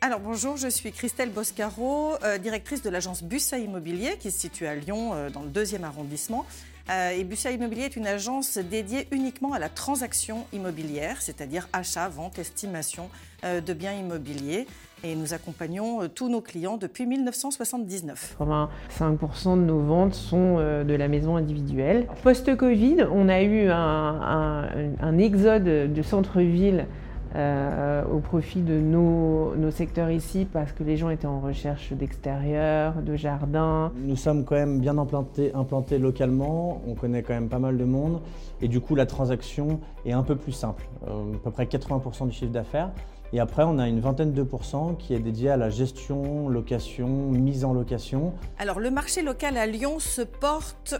[0.00, 4.66] Alors bonjour, je suis Christelle Boscaro, euh, directrice de l'agence Bussa Immobilier qui se situe
[4.66, 6.44] à Lyon euh, dans le deuxième arrondissement.
[6.90, 12.08] Euh, et Bussa Immobilier est une agence dédiée uniquement à la transaction immobilière, c'est-à-dire achat,
[12.08, 13.08] vente, estimation
[13.44, 14.66] euh, de biens immobiliers.
[15.04, 18.36] Et nous accompagnons euh, tous nos clients depuis 1979.
[18.40, 22.06] 85% de nos ventes sont de la maison individuelle.
[22.22, 24.68] Post-Covid, on a eu un, un-
[25.00, 26.86] un exode de centre-ville
[27.34, 31.92] euh, au profit de nos, nos secteurs ici parce que les gens étaient en recherche
[31.92, 33.92] d'extérieur, de jardin.
[33.96, 37.84] Nous sommes quand même bien implantés, implantés localement, on connaît quand même pas mal de
[37.84, 38.20] monde
[38.60, 42.26] et du coup la transaction est un peu plus simple, Euh, à peu près 80%
[42.26, 42.90] du chiffre d'affaires.
[43.32, 47.08] Et après on a une vingtaine de pourcents qui est dédiée à la gestion, location,
[47.08, 48.34] mise en location.
[48.58, 50.94] Alors le marché local à Lyon se porte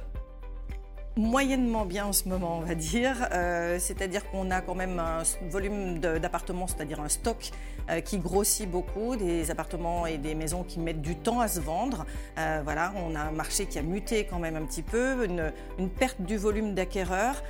[1.16, 3.28] moyennement bien en ce moment, on va dire.
[3.32, 7.50] Euh, c'est-à-dire qu'on a quand même un volume d'appartements, c'est-à-dire un stock
[7.90, 11.60] euh, qui grossit beaucoup, des appartements et des maisons qui mettent du temps à se
[11.60, 12.06] vendre.
[12.38, 15.52] Euh, voilà, on a un marché qui a muté quand même un petit peu, une,
[15.98, 17.42] perte du volume d'acquéreurs.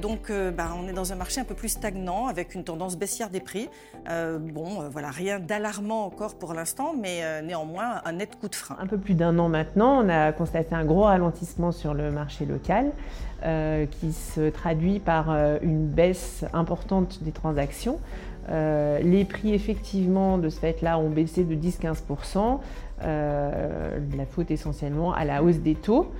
[0.00, 3.30] Donc, bah, on est dans un marché un peu plus stagnant avec une tendance baissière
[3.30, 3.68] des prix.
[4.06, 8.76] Bon, voilà, rien d'alarmant encore pour l'instant, mais néanmoins un net coup de frein.
[8.80, 12.46] Un peu plus d'un an maintenant, on a constaté un gros ralentissement sur le marché
[12.46, 12.92] local
[13.44, 18.00] euh, qui se traduit par euh, une baisse importante des transactions.
[18.50, 22.58] Euh, les prix effectivement de ce fait-là ont baissé de 10-15%.
[23.04, 26.10] Euh, la faute essentiellement à la hausse des taux.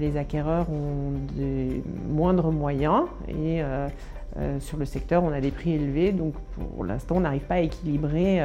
[0.00, 3.62] Les acquéreurs ont des moindres moyens et
[4.58, 6.10] sur le secteur on a des prix élevés.
[6.10, 6.34] Donc
[6.74, 8.42] pour l'instant on n'arrive pas à équilibrer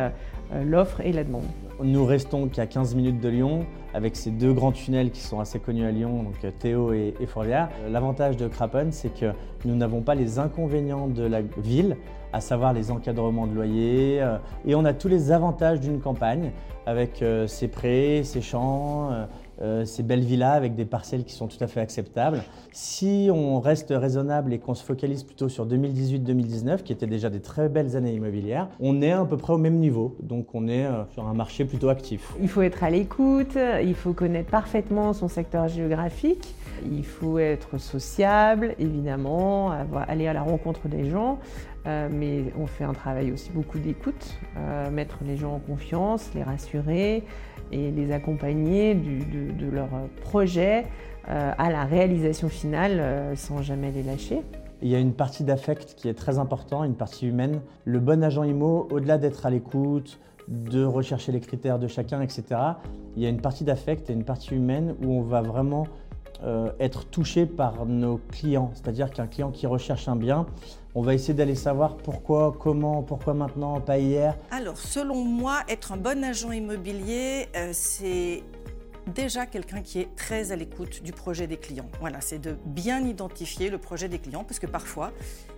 [0.63, 1.43] l'offre et la demande.
[1.83, 5.59] Nous restons qu'à 15 minutes de Lyon, avec ces deux grands tunnels qui sont assez
[5.59, 7.13] connus à Lyon, euh, Théo et.
[7.19, 9.31] Euh, L'avantage de Craponne, c'est que
[9.65, 11.97] nous n'avons pas les inconvénients de la ville,
[12.31, 16.51] à savoir les encadrements de loyer, euh, et on a tous les avantages d'une campagne,
[16.85, 19.25] avec euh, ses prés, ses champs, euh,
[19.61, 22.43] euh, ces belles villas avec des parcelles qui sont tout à fait acceptables.
[22.73, 27.39] Si on reste raisonnable et qu'on se focalise plutôt sur 2018-2019, qui étaient déjà des
[27.39, 30.17] très belles années immobilières, on est à peu près au même niveau.
[30.21, 32.33] Donc on est euh, sur un marché plutôt actif.
[32.41, 36.53] Il faut être à l'écoute, il faut connaître parfaitement son secteur géographique,
[36.91, 39.71] il faut être sociable, évidemment,
[40.07, 41.39] aller à la rencontre des gens,
[41.87, 44.37] euh, mais on fait un travail aussi beaucoup d'écoute,
[44.91, 47.23] mettre les gens en confiance, les rassurer
[47.71, 49.89] et les accompagner de leur
[50.21, 50.85] projet
[51.27, 54.41] euh, à la réalisation finale euh, sans jamais les lâcher.
[54.83, 57.61] Il y a une partie d'affect qui est très importante, une partie humaine.
[57.83, 62.43] Le bon agent IMO, au-delà d'être à l'écoute, de rechercher les critères de chacun, etc.,
[63.15, 65.87] il y a une partie d'affect et une partie humaine où on va vraiment
[66.45, 68.71] euh, être touché par nos clients.
[68.75, 70.45] C'est-à-dire qu'un client qui recherche un bien,
[70.93, 74.37] on va essayer d'aller savoir pourquoi, comment, pourquoi maintenant, pas hier.
[74.51, 78.43] Alors, selon moi, être un bon agent immobilier, euh, c'est
[79.07, 81.89] déjà quelqu'un qui est très à l'écoute du projet des clients.
[81.99, 85.11] Voilà, c'est de bien identifier le projet des clients, parce que parfois,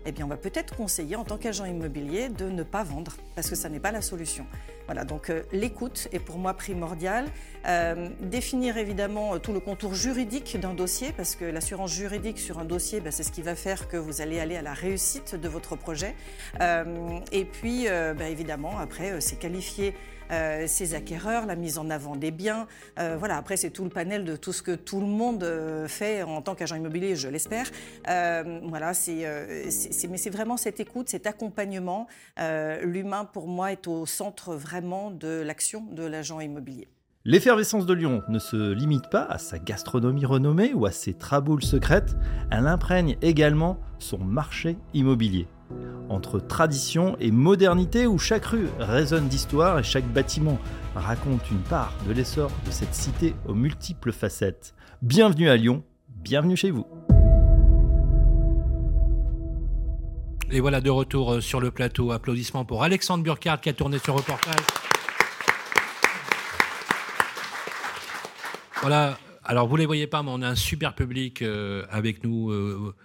[0.06, 3.50] eh bien, on va peut-être conseiller en tant qu'agent immobilier de ne pas vendre, parce
[3.50, 4.46] que ça n'est pas la solution.
[4.86, 7.26] Voilà, donc euh, l'écoute est pour moi primordiale.
[7.68, 12.66] Euh, définir évidemment tout le contour juridique d'un dossier, parce que l'assurance juridique sur un
[12.66, 15.50] dossier, bah, c'est ce qui va faire que vous allez aller à la réussite de
[15.50, 16.16] votre projet.
[16.62, 19.94] Euh, et puis, bah, évidemment, après, c'est qualifier
[20.32, 22.68] euh, ces acquéreurs, la mise en avant des biens.
[23.00, 25.88] Euh, voilà, après, c'est tout le panel de tout ce que tout le monde euh,
[25.88, 27.68] fait en tant qu'agent immobilier, je l'espère.
[28.08, 32.08] Euh, voilà, mais c'est vraiment cette écoute, cet accompagnement.
[32.82, 36.88] L'humain, pour moi, est au centre vraiment de l'action de l'agent immobilier.
[37.26, 41.64] L'effervescence de Lyon ne se limite pas à sa gastronomie renommée ou à ses traboules
[41.64, 42.16] secrètes,
[42.52, 45.48] elle imprègne également son marché immobilier.
[46.10, 50.58] Entre tradition et modernité où chaque rue résonne d'histoire et chaque bâtiment
[50.96, 54.74] raconte une part de l'essor de cette cité aux multiples facettes.
[55.02, 56.86] Bienvenue à Lyon, bienvenue chez vous.
[60.50, 62.12] Et voilà de retour euh, sur le plateau.
[62.12, 64.56] Applaudissements pour Alexandre Burkhardt qui a tourné ce reportage.
[68.82, 69.18] Voilà.
[69.44, 72.52] Alors, vous les voyez pas, mais on a un super public euh, avec nous.
[72.52, 72.96] euh,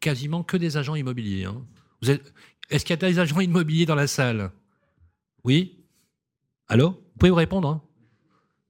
[0.00, 1.44] quasiment que des agents immobiliers.
[1.44, 1.62] hein.
[2.02, 2.32] Vous êtes...
[2.70, 4.50] Est-ce qu'il y a des agents immobiliers dans la salle?
[5.44, 5.78] Oui?
[6.68, 6.90] Allô?
[6.90, 7.82] Vous pouvez vous répondre hein?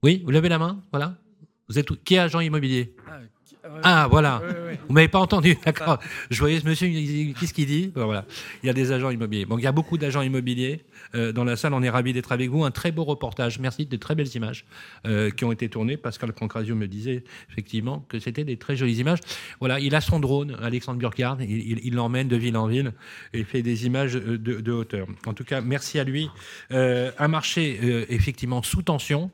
[0.02, 0.22] Oui?
[0.24, 0.82] Vous levez la main?
[0.92, 1.16] Voilà.
[1.68, 2.94] Vous êtes Qui est agent immobilier?
[3.82, 4.40] Ah, voilà.
[4.86, 5.98] Vous m'avez pas entendu, d'accord.
[6.30, 6.86] Je voyais ce monsieur,
[7.34, 7.90] qu'est-ce qu'il dit?
[7.94, 8.24] Voilà,
[8.62, 9.44] il y a des agents immobiliers.
[9.44, 11.74] Donc il y a beaucoup d'agents immobiliers euh, dans la salle.
[11.74, 12.64] On est ravis d'être avec vous.
[12.64, 13.58] Un très beau reportage.
[13.58, 14.64] Merci de très belles images
[15.06, 15.96] euh, qui ont été tournées.
[15.96, 19.20] Pascal Pancrazio me disait effectivement que c'était des très jolies images.
[19.60, 21.42] Voilà, il a son drone, Alexandre Burkhardt.
[21.42, 22.92] Il, l'emmène de ville en ville
[23.32, 25.06] et fait des images euh, de, de hauteur.
[25.26, 26.28] En tout cas, merci à lui.
[26.72, 29.30] Euh, un marché euh, effectivement sous tension.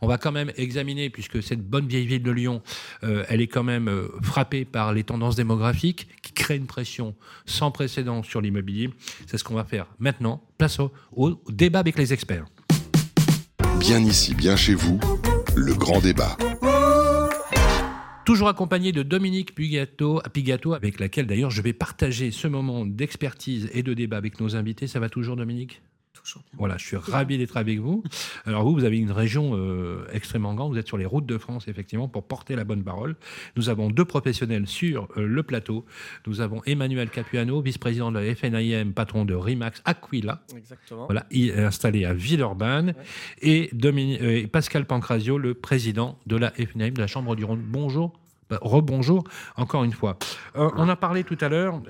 [0.00, 2.62] On va quand même examiner, puisque cette bonne vieille ville de Lyon,
[3.04, 7.72] euh, elle est quand même euh, frappée par les tendances démographiques créent une pression sans
[7.72, 8.90] précédent sur l'immobilier.
[9.26, 10.40] C'est ce qu'on va faire maintenant.
[10.58, 12.44] Place au, au débat avec les experts.
[13.80, 15.00] Bien ici, bien chez vous,
[15.56, 16.36] le grand débat.
[18.24, 20.20] Toujours accompagné de Dominique Pigato,
[20.74, 24.88] avec laquelle d'ailleurs je vais partager ce moment d'expertise et de débat avec nos invités.
[24.88, 25.80] Ça va toujours, Dominique?
[26.22, 26.58] Toujours bien.
[26.58, 28.02] Voilà, je suis ravi d'être avec vous.
[28.44, 30.72] Alors vous, vous avez une région euh, extrêmement grande.
[30.72, 33.16] Vous êtes sur les routes de France, effectivement, pour porter la bonne parole.
[33.56, 35.84] Nous avons deux professionnels sur euh, le plateau.
[36.26, 40.42] Nous avons Emmanuel Capuano, vice-président de la FNIM, patron de Rimax Aquila.
[40.56, 41.06] Exactement.
[41.06, 42.94] Voilà, il est installé à Villeurbanne.
[43.42, 47.62] Et euh, et Pascal Pancrazio, le président de la FNIM, de la Chambre du Rhône.
[47.64, 48.18] Bonjour.
[48.48, 49.24] Bah, Rebonjour,
[49.56, 50.18] encore une fois.
[50.56, 51.80] Euh, on a parlé tout à l'heure.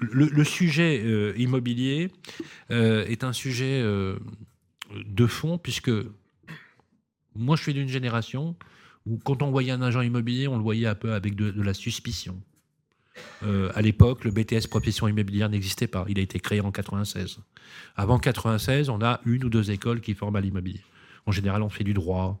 [0.00, 2.10] Le, sujet euh, immobilier
[2.70, 4.16] euh, est un sujet euh,
[5.06, 5.90] de fond, puisque
[7.34, 8.56] moi, je suis d'une génération
[9.06, 11.74] où, quand on voyait un agent immobilier, on le voyait un peu avec de, la
[11.74, 12.40] suspicion.
[13.42, 16.06] À l'époque, le BTS profession immobilière n'existait pas.
[16.08, 17.38] Il a été créé en 96.
[17.94, 20.80] Avant 96, on a une ou deux écoles qui forment à l'immobilier.
[21.26, 22.40] En général, on fait du droit,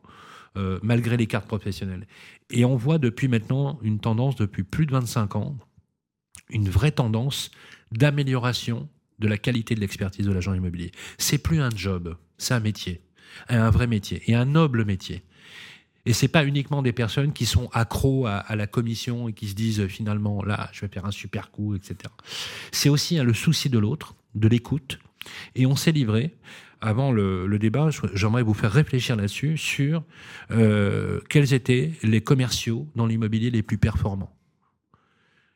[0.82, 2.06] malgré les cartes professionnelles.
[2.48, 5.58] Et on voit depuis maintenant une tendance, depuis plus de 25 ans,
[6.52, 7.50] une vraie tendance
[7.92, 10.92] d'amélioration de la qualité de l'expertise de l'agent immobilier.
[11.18, 13.02] C'est plus un job, c'est un métier,
[13.48, 15.22] un vrai métier et un noble métier.
[16.06, 19.54] Et c'est pas uniquement des personnes qui sont accros à, la commission et qui se
[19.54, 21.96] disent finalement là, je vais faire un super coup, etc.
[22.72, 24.98] C'est aussi hein, le souci de l'autre, de l'écoute.
[25.54, 26.34] Et on s'est livré
[26.80, 27.90] avant le, débat.
[28.14, 30.02] J'aimerais vous faire réfléchir là-dessus sur
[30.50, 34.34] euh, quels étaient les commerciaux dans l'immobilier les plus performants.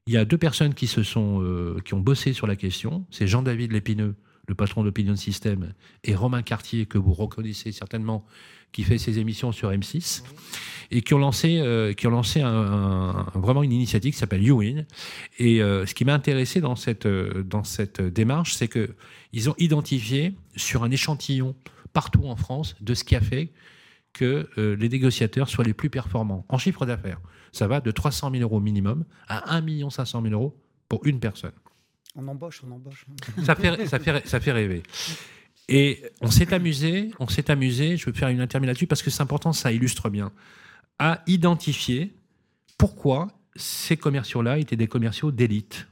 [0.06, 3.06] Il y a deux personnes qui se sont euh, qui ont bossé sur la question.
[3.10, 4.14] C'est Jean-David Lépineux,
[4.46, 5.72] le patron d'Opinion System,
[6.04, 8.26] et Romain Cartier que vous reconnaissez certainement,
[8.72, 10.22] qui fait ses émissions sur M6
[10.90, 14.84] et qui ont lancé euh, qui ont lancé vraiment une initiative qui s'appelle YouWin.
[15.38, 18.94] Et euh, ce qui m'a intéressé dans cette dans cette démarche, c'est que
[19.32, 21.56] ils ont identifié sur un échantillon
[21.94, 23.52] partout en France de ce qui a fait
[24.14, 27.20] que euh, les négociateurs soient les plus performants en chiffre d'affaires.
[27.52, 30.56] Ça va de 300 000 euros minimum à 1 500 000 euros
[30.88, 31.52] pour une personne.
[32.16, 33.04] On embauche, on embauche.
[33.44, 34.82] Ça fait, ça fait, ça fait rêver.
[35.68, 39.10] Et on s'est amusé, on s'est amusé, je vais faire une interview là-dessus parce que
[39.10, 40.30] c'est important, ça illustre bien,
[40.98, 42.14] à identifier
[42.78, 45.86] pourquoi ces commerciaux-là étaient des commerciaux d'élite.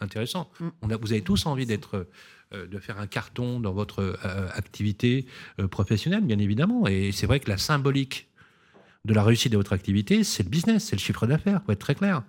[0.00, 0.50] Intéressant.
[0.60, 0.68] Mm.
[0.82, 2.08] On a, vous avez tous envie d'être,
[2.52, 5.26] de faire un carton dans votre euh, activité
[5.58, 6.86] euh, professionnelle, bien évidemment.
[6.86, 8.28] Et c'est vrai que la symbolique
[9.04, 11.80] de la réussite de votre activité, c'est le business, c'est le chiffre d'affaires, pour être
[11.80, 12.22] très clair.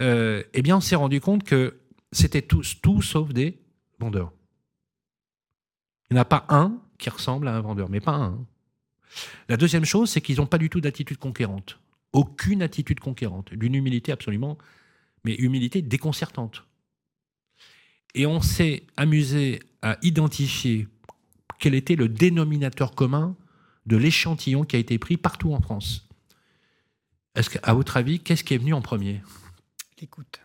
[0.00, 1.78] Euh, eh bien, on s'est rendu compte que
[2.12, 3.58] c'était tous, tout sauf des
[3.98, 4.32] vendeurs.
[6.10, 8.44] Il n'y en a pas un qui ressemble à un vendeur, mais pas un.
[9.48, 11.78] La deuxième chose, c'est qu'ils n'ont pas du tout d'attitude conquérante.
[12.12, 13.54] Aucune attitude conquérante.
[13.54, 14.58] D'une humilité absolument,
[15.24, 16.64] mais humilité déconcertante.
[18.14, 20.88] Et on s'est amusé à identifier
[21.58, 23.36] quel était le dénominateur commun
[23.86, 26.08] de l'échantillon qui a été pris partout en France.
[27.34, 29.22] Est-ce qu'à votre avis, qu'est-ce qui est venu en premier?
[30.00, 30.40] L'écoute.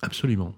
[0.00, 0.54] Absolument.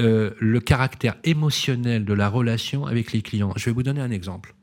[0.00, 3.52] Euh, le caractère émotionnel de la relation avec les clients.
[3.56, 4.54] Je vais vous donner un exemple.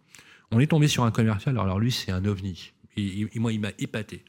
[0.52, 2.72] On est tombé sur un commercial, alors lui c'est un ovni.
[3.36, 4.24] Moi il m'a épaté.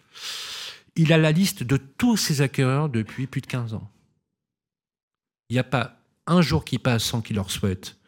[0.97, 3.91] Il a la liste de tous ses acquéreurs depuis plus de 15 ans.
[5.49, 7.99] Il n'y a pas un jour qui passe sans qu'il leur souhaite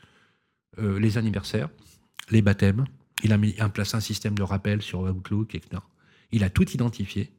[0.79, 1.69] euh, les anniversaires,
[2.31, 2.85] les baptêmes.
[3.25, 5.83] Il a mis en place un système de rappel sur Outlook, etc.
[6.31, 7.33] Il a tout identifié.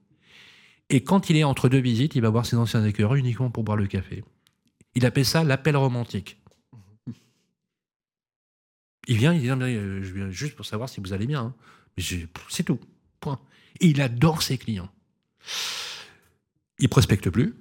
[0.90, 3.64] Et quand il est entre deux visites, il va voir ses anciens acquéreurs uniquement pour
[3.64, 4.24] boire le café.
[4.96, 6.38] Il appelle ça l'appel romantique.
[9.08, 11.42] Il vient, il dit euh, Je viens juste pour savoir si vous allez bien.
[11.42, 11.56] Hein.
[12.50, 12.80] C'est tout.
[13.20, 13.40] Point.
[13.80, 14.90] Et il adore ses clients.
[16.80, 17.56] Il prospecte plus.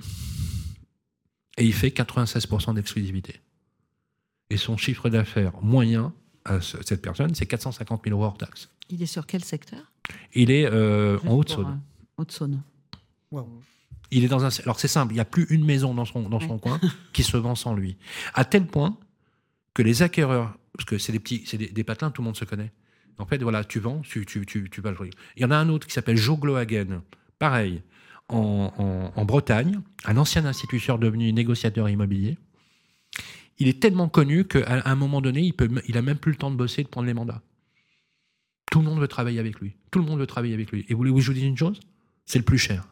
[1.58, 3.40] Et il fait 96% d'exclusivité.
[4.48, 8.70] Et son chiffre d'affaires moyen à cette personne, c'est 450 000 euros hors taxe.
[8.88, 9.92] Il est sur quel secteur?
[10.32, 11.80] Il est euh, en Haute-Saône.
[12.16, 12.62] Haute-Saône.
[14.10, 14.48] Il est dans un.
[14.62, 16.80] Alors c'est simple, il n'y a plus une maison dans son, dans son coin
[17.12, 17.98] qui se vend sans lui.
[18.32, 18.96] À tel point
[19.74, 22.46] que les acquéreurs, parce que c'est des petits, c'est des, patelins, tout le monde se
[22.46, 22.72] connaît.
[23.18, 24.96] En fait, voilà, tu vends, tu, tu, tu, tu vas le
[25.36, 27.02] Il y en a un autre qui s'appelle Joe Glohagen.
[27.38, 27.82] Pareil,
[28.28, 32.36] en, en, Bretagne, un ancien instituteur devenu négociateur immobilier.
[33.58, 36.38] Il est tellement connu qu'à un moment donné, il, peut, il a même plus le
[36.38, 37.42] temps de bosser, de prendre les mandats.
[38.70, 39.74] Tout le monde veut travailler avec lui.
[39.90, 40.84] Tout le monde veut travailler avec lui.
[40.88, 41.80] Et voulez-vous que je vous dise une chose?
[42.26, 42.86] C'est le plus cher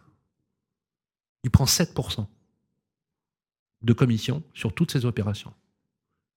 [1.46, 2.26] il prend 7%
[3.82, 5.52] de commission sur toutes ses opérations.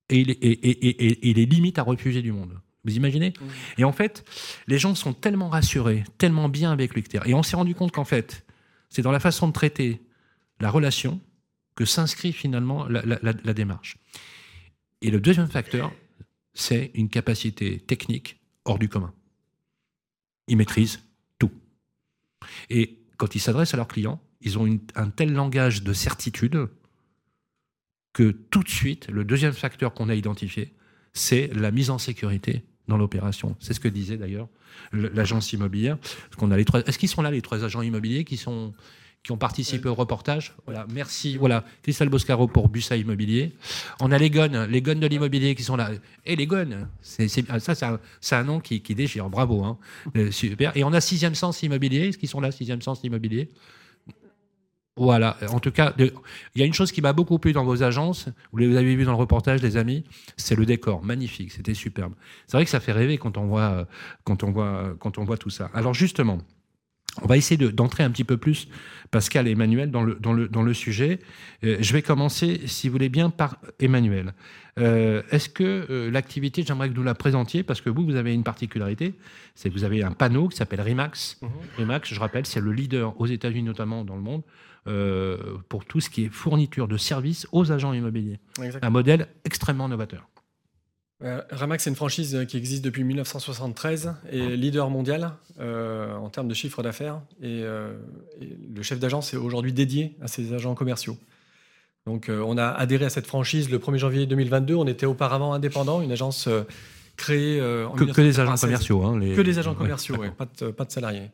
[0.09, 0.29] Et il,
[1.39, 2.59] est, limite à refuser du monde.
[2.85, 3.29] Vous imaginez?
[3.29, 3.45] Mmh.
[3.79, 4.23] Et en fait,
[4.67, 7.21] les gens sont tellement rassurés, tellement bien avec l'UCTER.
[7.25, 8.45] Et on s'est rendu compte qu'en fait,
[8.89, 10.01] c'est dans la façon de traiter
[10.59, 11.21] la relation
[11.75, 13.97] que s'inscrit finalement la, démarche.
[15.01, 15.93] Et le deuxième facteur,
[16.53, 19.13] c'est une capacité technique hors du commun.
[20.47, 21.01] Ils maîtrisent
[21.37, 21.51] tout.
[22.69, 26.67] Et quand ils s'adressent à leurs clients, ils ont un tel langage de certitude
[28.13, 30.73] que tout de suite, le deuxième facteur qu'on a identifié,
[31.13, 33.55] c'est la mise en sécurité dans l'opération.
[33.59, 34.49] C'est ce que disait d'ailleurs
[34.91, 35.97] l'agence immobilière.
[36.37, 36.81] qu'on a les trois.
[36.81, 38.73] Est-ce qu'ils sont là les trois agents immobiliers qui sont
[39.23, 40.53] qui ont participé au reportage?
[40.65, 41.37] Voilà, merci.
[41.37, 43.53] Voilà, Cristal Boscaro pour Bussa Immobilier.
[43.99, 45.91] On a les gones, les gones de l'immobilier qui sont là.
[46.25, 49.29] Et les gones, c'est, ça, c'est un, nom qui, déchire.
[49.29, 49.77] Bravo, hein.
[50.15, 50.75] euh, super.
[50.77, 52.07] Et on a Sixième Sens Immobilier.
[52.07, 53.49] Est-ce qu'ils sont là, Sixième Sens Immobilier?
[55.05, 56.11] Voilà, en tout cas, il
[56.55, 59.11] y a une chose qui m'a beaucoup plu dans vos agences, vous l'avez vu dans
[59.11, 60.03] le reportage, les amis,
[60.37, 62.13] c'est le décor, magnifique, c'était superbe.
[62.47, 63.87] C'est vrai que ça fait rêver quand on voit,
[64.23, 65.69] quand on voit, quand on voit tout ça.
[65.73, 66.39] Alors justement,
[67.21, 68.67] on va essayer d'entrer un petit peu plus,
[69.11, 71.19] Pascal et Emmanuel, dans le, dans le, dans le sujet.
[71.63, 74.33] Euh, je vais commencer, si vous voulez bien, par Emmanuel.
[74.77, 78.33] Euh, est-ce que euh, l'activité, j'aimerais que vous la présentiez, parce que vous, vous avez
[78.33, 79.15] une particularité,
[79.55, 81.39] c'est que vous avez un panneau qui s'appelle Remax.
[81.41, 81.49] Mhm.
[81.79, 84.43] Remax, je rappelle, c'est le leader aux États-Unis notamment, dans le monde,
[84.87, 88.39] euh, pour tout ce qui est fourniture de services aux agents immobiliers.
[88.81, 90.27] Un modèle extrêmement novateur.
[91.21, 96.47] Euh, Ramax, c'est une franchise qui existe depuis 1973 et leader mondial euh, en termes
[96.47, 97.19] de chiffre d'affaires.
[97.41, 101.17] Et, le chef d'agence est aujourd'hui dédié à ses agents commerciaux.
[102.05, 104.75] Donc, on a adhéré à cette franchise le 1er janvier 2022.
[104.75, 106.47] On était auparavant indépendant, une agence
[107.17, 109.03] créée en que, que des agents commerciaux.
[109.03, 111.29] Hein, Que des agents commerciaux, pas, de, pas de salariés.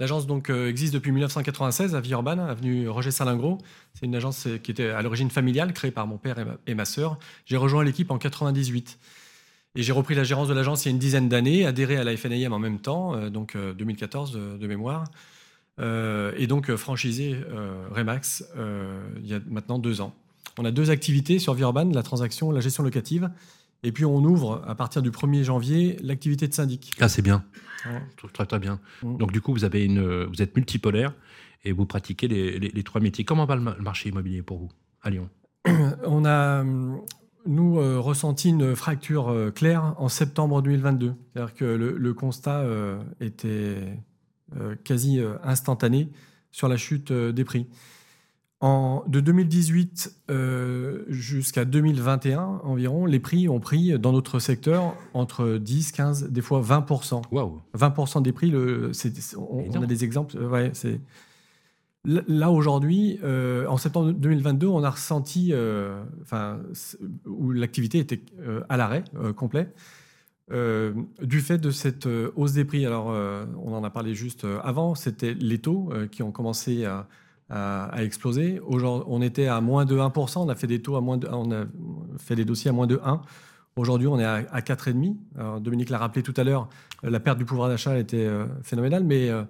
[0.00, 3.58] L'agence donc euh, existe depuis 1996 à Villeurbanne, avenue Roger Salingro.
[3.94, 6.84] C'est une agence euh, qui était à l'origine familiale, créée par mon père et ma,
[6.84, 7.18] sœur.
[7.46, 8.98] J'ai rejoint l'équipe en 98.
[9.76, 12.04] Et j'ai repris la gérance de l'agence il y a une dizaine d'années, adhéré à
[12.04, 15.04] la FNIM en même temps, euh, donc 2014 de, mémoire.
[15.80, 17.36] et donc franchisé
[17.90, 18.44] Remax
[19.20, 20.14] il y a maintenant deux ans.
[20.58, 23.30] On a deux activités sur Villeurbanne, la transaction, la gestion locative.
[23.84, 26.92] Et puis on ouvre à partir du 1er janvier l'activité de syndic.
[27.00, 27.44] Ah, c'est bien.
[28.32, 28.80] Très, très bien.
[29.02, 29.18] Mm.
[29.18, 31.12] Donc, du coup, vous, avez une, vous êtes multipolaire
[31.64, 33.24] et vous pratiquez les, trois métiers.
[33.24, 34.70] Comment va le marché immobilier pour vous
[35.02, 35.28] à Lyon?
[36.06, 36.64] On a,
[37.46, 41.14] nous, euh, ressenti une fracture euh, claire en septembre 2022.
[41.32, 43.98] C'est-à-dire que le, constat euh, était
[44.84, 46.10] quasi instantané
[46.52, 47.66] sur la chute des prix.
[48.66, 55.58] En, de 2018 euh, jusqu'à 2021 environ, les prix ont pris dans notre secteur entre
[55.58, 57.20] 10, 15, des fois 20%.
[57.30, 58.90] Waouh 20% des prix, le,
[59.36, 60.38] on, on a des exemples.
[60.38, 60.72] euh, Ouais,
[62.06, 66.58] Là- aujourd'hui, euh, en septembre 2022, on a ressenti, euh, enfin,
[67.26, 68.22] où l'activité était
[68.70, 69.04] à l'arrêt
[69.36, 69.68] complet,
[70.52, 72.86] euh, du fait de cette euh, hausse des prix.
[72.86, 77.06] Alors, euh, on en a parlé juste avant, c'était les taux qui ont commencé à,
[77.54, 78.60] à- à exploser.
[78.66, 81.28] Aujourd'hui, on était à moins de 1%, on a fait des taux à moins de,
[81.30, 81.64] on a
[82.18, 83.20] fait des dossiers à moins de 1.
[83.76, 85.16] Aujourd'hui, on est à, à 4,5.
[85.38, 86.68] Alors, Dominique l'a rappelé tout à l'heure,
[87.04, 89.42] euh, la perte du pouvoir d'achat était euh, phénoménale, mais euh,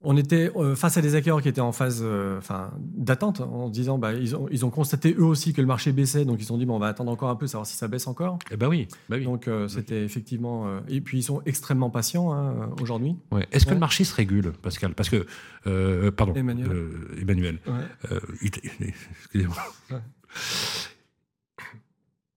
[0.00, 3.66] on était euh, face à des acquéreurs qui étaient en phase euh, enfin, d'attente, en
[3.66, 6.38] se disant bah, ils, ont, ils ont constaté eux aussi que le marché baissait, donc
[6.38, 8.06] ils se sont dit bon, on va attendre encore un peu, savoir si ça baisse
[8.06, 8.38] encore.
[8.52, 9.24] Eh ben oui, bah oui.
[9.24, 10.68] Donc euh, c'était effectivement.
[10.68, 13.16] euh, et puis ils sont extrêmement patients hein, aujourd'hui.
[13.32, 13.46] Ouais.
[13.50, 14.94] Est-ce que le marché se régule, Pascal?
[14.94, 15.26] Parce que,
[15.66, 16.68] euh, pardon, Emmanuel.
[16.70, 18.12] euh, Emmanuel, Ouais.
[18.12, 19.56] euh, excusez-moi.
[19.90, 19.98] Ouais.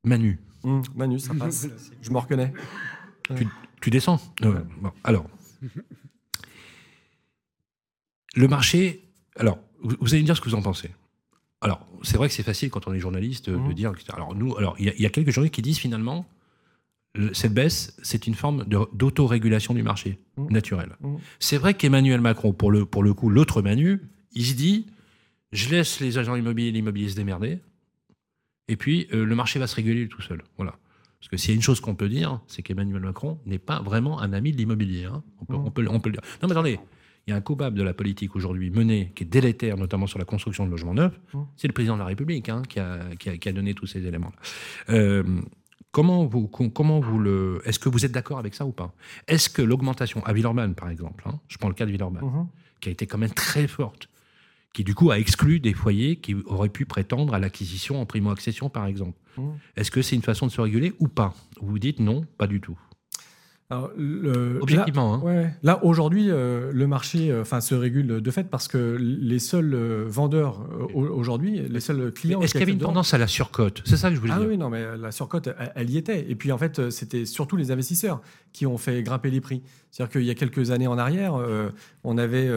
[0.03, 1.67] Manu, Hum, Manu, ça passe.
[2.01, 2.53] Je me reconnais.
[3.81, 4.19] tu descends?
[4.43, 5.25] Euh, bon, Alors,
[8.35, 9.03] le marché.
[9.37, 10.89] Alors, vous, allez me dire ce que vous en pensez.
[11.61, 13.73] Alors, c'est vrai que c'est facile quand on est journaliste de Mhm.
[13.73, 13.93] dire.
[14.13, 16.25] Alors, nous, alors il y, a- il y a quelques journalistes qui disent finalement,
[17.13, 18.63] le- cette baisse, c'est une forme
[18.93, 20.49] d'autorégulation du marché Mhm.
[20.51, 20.95] naturel.
[21.01, 21.19] Mhm.
[21.39, 23.99] C'est vrai qu'Emmanuel Macron, pour le, pour le coup, l'autre Manu,
[24.33, 24.87] il se dit
[25.51, 27.59] je laisse les agents immobiliers et l'immobilier se démerder,
[28.69, 30.41] et puis euh, le marché va se réguler tout seul.
[30.57, 30.77] Voilà.
[31.19, 33.81] Parce que s'il y a une chose qu'on peut dire, c'est qu'Emmanuel Macron n'est pas
[33.81, 35.05] vraiment un ami de l'immobilier.
[35.05, 35.21] hein.
[35.41, 35.65] On, peut, Mhm.
[35.65, 36.21] on, peut, on peut le dire.
[36.41, 36.79] Non, mais attendez,
[37.27, 40.17] il y a un coupable de la politique aujourd'hui menée qui est délétère, notamment sur
[40.19, 41.19] la construction de logements neufs.
[41.33, 41.45] Mhm.
[41.55, 43.85] C'est le président de la République hein, qui, a, qui, a, qui a donné tous
[43.87, 44.31] ces éléments.
[44.89, 45.23] Euh,
[45.91, 47.61] comment vous, comment vous le.
[47.65, 48.93] Est-ce que vous êtes d'accord avec ça ou pas?
[49.27, 52.47] Est-ce que l'augmentation à Villeurbanne, par exemple, hein, je prends le cas de Villeurbanne, Mhm.
[52.79, 54.09] qui a été quand même très forte,
[54.73, 58.69] qui du coup a exclu des foyers qui auraient pu prétendre à l'acquisition en primo-accession,
[58.69, 59.17] par exemple.
[59.37, 59.53] Mhm.
[59.75, 61.33] Est-ce que c'est une façon de se réguler ou pas?
[61.61, 62.79] Vous dites non, pas du tout.
[63.71, 65.21] Alors, le- Objectivement, hein.
[65.23, 68.97] Là, ouais, là aujourd'hui, euh, le marché euh, enfin, se régule de fait parce que
[68.99, 72.41] les seuls euh, vendeurs euh, au- aujourd'hui, les seuls clients.
[72.41, 73.81] Est-ce qui qu'il y avait une tendance à la surcote?
[73.85, 74.49] C'est ça que je voulais Ah dire.
[74.49, 76.29] oui, non, mais la surcote, elle, elle y était.
[76.29, 79.63] Et puis en fait, c'était surtout les investisseurs qui ont fait grimper les prix.
[79.89, 81.69] C'est-à-dire qu'il y a quelques années en arrière, euh,
[82.03, 82.49] on avait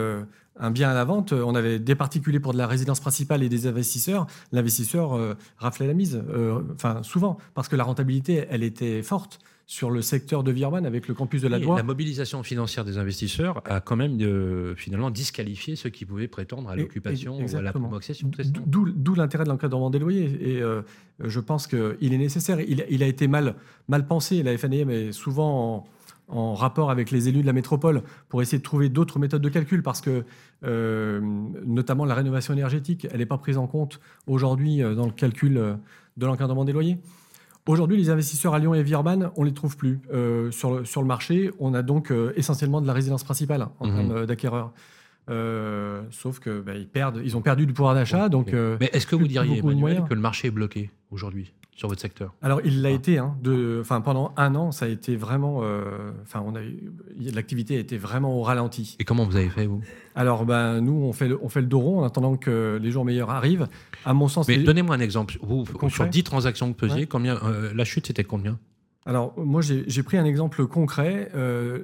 [0.59, 3.47] un bien à la vente, on avait des particuliers pour de la résidence principale et
[3.49, 4.27] des investisseurs.
[4.51, 9.39] L'investisseur euh, raflait la mise, euh, enfin souvent, parce que la rentabilité, elle était forte
[9.67, 11.77] sur le secteur de Villeurbanne avec le campus de la Doua.
[11.77, 16.69] la mobilisation financière des investisseurs a quand même euh, finalement disqualifié ceux qui pouvaient prétendre
[16.69, 18.13] à l'occupation ou à la ça
[18.65, 20.37] D'où l'intérêt de l'encadrement des loyers.
[20.39, 20.81] Et euh,
[21.19, 22.59] je pense qu'il est nécessaire.
[22.59, 23.55] Il, il a été mal,
[23.87, 25.87] mal pensé, la FNIM est souvent
[26.29, 29.41] en, en rapport avec les élus de la métropole pour essayer de trouver d'autres méthodes
[29.41, 30.25] de calcul parce que,
[30.63, 31.21] euh,
[31.65, 35.55] notamment la rénovation énergétique, elle n'est pas prise en compte aujourd'hui dans le calcul
[36.17, 36.99] de l'encadrement des loyers.
[37.67, 40.85] Aujourd'hui, les investisseurs à Lyon et Villeurbanne, on ne les trouve plus euh, sur, le,
[40.85, 41.49] sur le marché.
[41.59, 43.95] On a donc euh, essentiellement de la résidence principale en Mhm.
[43.95, 44.71] termes d'acquéreurs.
[45.31, 48.53] Euh, sauf que bah, ils perdent, ils ont perdu du pouvoir d'achat, donc.
[48.53, 51.51] Mais est-ce que vous diriez, Emmanuel, que le marché est bloqué aujourd'hui?
[51.75, 52.91] Sur votre secteur alors il l'a Ah.
[52.93, 56.61] été, hein, de, enfin pendant un an, ça a été vraiment, euh, enfin on a,
[56.63, 56.91] eu-
[57.33, 58.95] l'activité a été vraiment au ralenti.
[58.99, 59.81] Et comment vous avez fait, vous?
[60.15, 62.91] Alors ben nous on fait le, on fait le dos rond en attendant que les
[62.91, 63.67] jours meilleurs arrivent.
[64.05, 65.37] À mon sens, Mais donnez-moi un exemple.
[65.41, 67.07] Vous, sur 10 transactions que vous faisiez, Ouais.
[67.07, 68.57] combien, euh, la chute, c'était combien?
[69.07, 71.29] Alors, moi, j'ai pris un exemple concret.
[71.35, 71.83] Euh,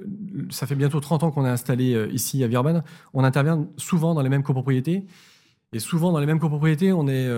[0.50, 2.82] ça fait bientôt 30 ans qu'on est installé ici à Virban.
[3.14, 5.04] On intervient souvent dans les mêmes copropriétés.
[5.72, 7.28] Et souvent, dans les mêmes copropriétés, on est.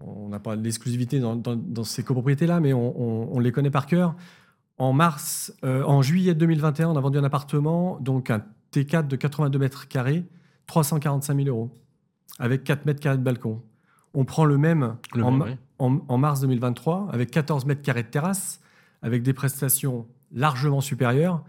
[0.00, 3.70] on n'a pas l'exclusivité dans, dans- dans ces copropriétés-là, mais on, on- on les connaît
[3.70, 4.14] par cœur.
[4.78, 8.42] En mars, euh, en juillet 2021, on a vendu un appartement, donc un
[8.72, 10.24] T4 de 82 mètres carrés,
[10.66, 11.70] 345 000 euros,
[12.38, 13.60] avec 4 mètres carrés de balcon.
[14.14, 15.56] On prend le même, Le en, même, ma- oui.
[15.78, 18.60] en- en mars 2023, avec 14 mètres carrés de terrasse,
[19.02, 21.44] avec des prestations largement supérieures.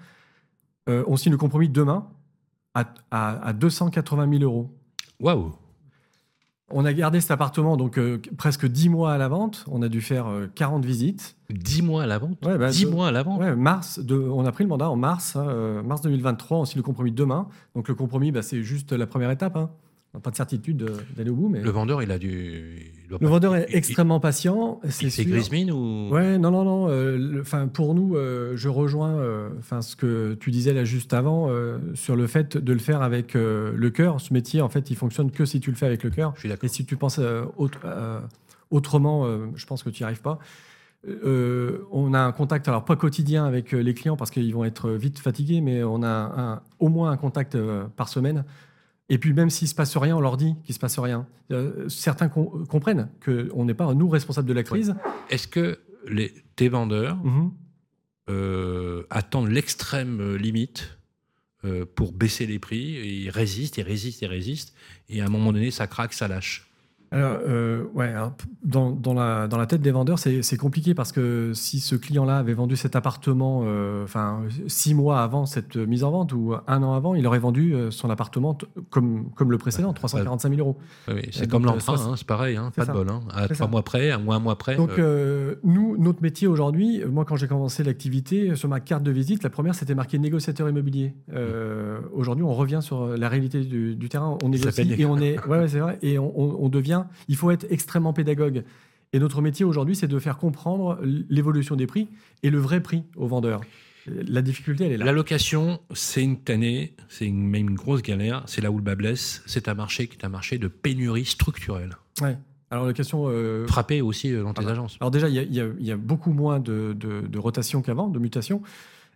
[0.89, 2.07] Euh, on signe le compromis demain
[2.73, 4.75] à, à- à 280 000 euros.
[5.19, 5.53] Waouh
[6.73, 9.65] On a gardé cet appartement donc euh, presque 10 mois à la vente.
[9.69, 11.35] On a dû faire euh, 40 visites.
[11.49, 12.37] 10 mois à la vente?
[12.45, 13.39] Ouais, bah, 10 de- mois à la vente?
[13.39, 16.57] Ouais, mars, de, on a pris le mandat en mars, hein, euh, mars 2023.
[16.59, 17.47] On signe le compromis demain.
[17.75, 19.55] Donc le compromis, bah, c'est juste la première étape.
[19.57, 19.69] hein.
[20.13, 23.17] N'a pas de certitude euh, d'aller au bout, mais Le vendeur, il a il doit
[23.21, 24.81] le pas- vendeur est il- il- extrêmement patient.
[24.89, 25.31] C'est fait sûr.
[25.31, 26.87] grise mine ou Ouais, non, non, non.
[26.89, 31.13] euh, Enfin, pour nous, euh, je rejoins euh, enfin ce que tu disais là juste
[31.13, 31.49] avant
[31.93, 34.19] sur le fait de le faire avec le cœur.
[34.19, 36.33] Ce métier, en fait, il fonctionne que si tu le fais avec le cœur.
[36.35, 36.65] Je suis d'accord.
[36.65, 37.19] Et si tu penses
[37.57, 37.79] autre-
[38.69, 40.39] autrement, je pense que tu n'y arrives pas.
[41.07, 44.91] Euh, on a un contact, alors pas quotidien avec les clients parce qu'ils vont être
[44.91, 48.43] vite fatigués, mais on a un- au moins un contact euh, par semaine
[49.13, 51.27] Et puis même s'il se passe rien, on leur dit qu'il se passe rien.
[51.51, 54.95] Euh, certains com- comprennent qu'on n'est pas nous responsables de la crise.
[55.29, 57.51] Est-ce que les, tes vendeurs Mhm.
[58.29, 60.97] euh, attendent l'extrême euh, limite
[61.65, 64.73] euh, pour baisser les prix et ils résistent, ils résistent, ils résistent,
[65.09, 66.70] et à un moment donné, ça craque, ça lâche?
[67.13, 71.11] Alors, euh, ouais, p- dans, dans la, dans la tête des vendeurs, c'est compliqué parce
[71.11, 76.05] que si ce client-là avait vendu cet appartement, euh, enfin, six mois avant cette mise
[76.05, 78.57] en vente ou un an avant, il aurait vendu euh, son appartement
[78.89, 80.77] comme, comme le précédent, 345 000 euros.
[81.09, 82.93] Oui, c'est comme l'emprunt, hein, c'est pareil, hein, pas ça.
[82.93, 83.09] de bol.
[83.09, 83.19] hein.
[83.33, 83.67] À trois ça.
[83.67, 84.77] mois près, à un mois près.
[84.77, 89.11] Donc, euh, nous, notre métier aujourd'hui, moi, quand j'ai commencé l'activité, sur ma carte de
[89.11, 91.13] visite, la première, c'était marqué négociateur immobilier.
[92.13, 94.37] Aujourd'hui, on revient sur la réalité du, du terrain.
[94.43, 97.35] On négocie et on est, ouais, ouais, c'est vrai, et on, on- on devient, il
[97.35, 98.63] faut être extrêmement pédagogue.
[99.13, 102.07] Et notre métier aujourd'hui, c'est de faire comprendre l'évolution des prix
[102.43, 103.61] et le vrai prix aux vendeurs.
[104.07, 105.05] La difficulté, elle est là.
[105.05, 108.43] La location, c'est une tannée, c'est une, même une grosse galère.
[108.47, 109.43] C'est là où le bas blesse.
[109.45, 111.97] C'est un marché qui est un marché de pénurie structurelle.
[112.21, 112.37] Ouais.
[112.71, 113.65] Alors, euh,
[114.01, 114.97] aussi euh, dans tes agences.
[115.01, 118.17] Alors déjà, il y a, y y beaucoup moins de, de, de rotation qu'avant, de
[118.17, 118.61] mutation.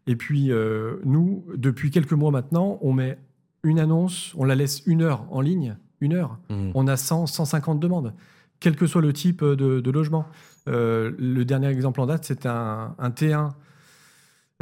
[0.08, 3.18] Et puis, euh, nous, depuis quelques mois maintenant, on met
[3.64, 6.38] une annonce, on la laisse une heure en ligne, une heure.
[6.50, 6.72] Mhm.
[6.76, 8.14] On a 100, 150 demandes,
[8.60, 10.26] quel que soit le type de, de logement.
[10.70, 13.52] Euh, le dernier exemple en date, c'est un, un T1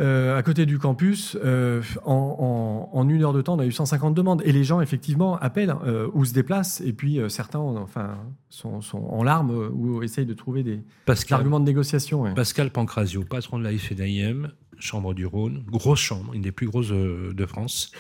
[0.02, 1.38] euh, à côté du campus.
[1.46, 4.42] Euh, en, en- en une heure de temps, on a eu 150 demandes.
[4.44, 6.82] Et les gens, effectivement, appellent euh, ou se déplacent.
[6.82, 8.18] Et puis, euh, certains enfin,
[8.50, 12.24] sont, sont en larmes euh, ou essayent de trouver des, Pascal, arguments de négociation.
[12.24, 12.34] ouais.
[12.34, 16.92] Pascal Pancrazio, patron de la FNIM, Chambre du Rhône, grosse chambre, une des plus grosses
[16.92, 17.92] euh, de France.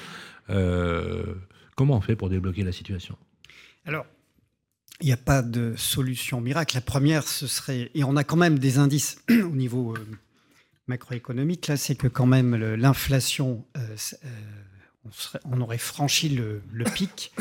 [0.50, 1.36] Euh,
[1.78, 3.16] comment on fait pour débloquer la situation?
[3.86, 4.06] Alors,
[5.02, 6.76] il n'y a pas de solution miracle.
[6.76, 10.00] La première, ce serait, et on a quand même des indices au niveau euh,
[10.88, 15.10] macroéconomique, là, c'est que quand même l'inflation, euh, euh,
[15.46, 16.62] on, aurait franchi le,
[16.96, 17.34] pic.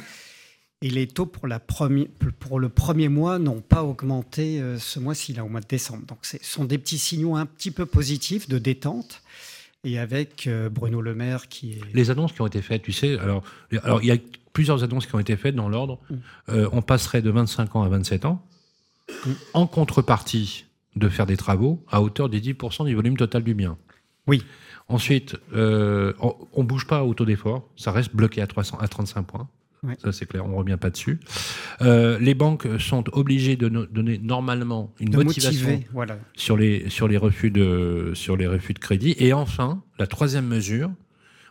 [0.84, 5.60] Et les taux pour, le premier mois n'ont pas augmenté ce mois-ci, là, au mois
[5.60, 6.04] de décembre.
[6.06, 9.22] Donc, ce sont des petits signaux un petit peu positifs de détente.
[9.84, 11.80] Et avec Bruno Le Maire qui est.
[11.94, 13.44] Les annonces qui ont été faites, tu sais, alors,
[13.82, 14.16] alors il y a
[14.52, 15.98] plusieurs annonces qui ont été faites dans l'ordre.
[16.10, 16.14] Mm.
[16.50, 18.44] Euh, on passerait de 25 ans à 27 ans,
[19.26, 19.30] Mm.
[19.54, 23.76] en contrepartie de faire des travaux à hauteur des 10% du volume total du bien.
[24.26, 24.42] Oui.
[24.88, 28.88] Ensuite, euh, on ne bouge pas au taux d'effort, ça reste bloqué à, 300, à
[28.88, 29.48] 35 points.
[29.82, 29.96] Ouais.
[30.00, 31.18] Ça, c'est clair, on ne revient pas dessus.
[31.80, 36.18] Euh, les banques sont obligées de no- donner normalement une de motivation motiver, voilà.
[36.36, 39.16] sur les, sur les, refus, de, sur les refus de crédit.
[39.18, 40.90] Et enfin, la troisième mesure,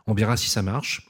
[0.08, 1.06] on verra si ça marche.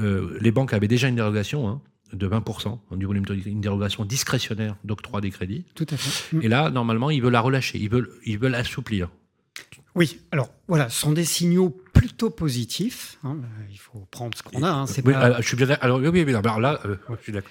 [0.00, 1.80] Euh, les banques avaient déjà une dérogation hein,
[2.12, 5.64] de 20% du volume, une dérogation discrétionnaire d'octroi des crédits.
[5.74, 6.36] Tout à fait.
[6.36, 6.42] Mm.
[6.42, 9.08] Et là, normalement, ils veulent la relâcher, ils veulent, ils veulent assouplir.
[9.94, 13.18] Oui, alors voilà, ce sont des signaux plutôt positifs.
[13.24, 13.36] hein,
[13.70, 14.70] il faut prendre ce qu'on a.
[14.70, 15.84] hein, Oui, pas- euh, je suis bien d'accord.
[15.84, 17.50] Alors, oui, oui, alors là, euh, je suis d'accord.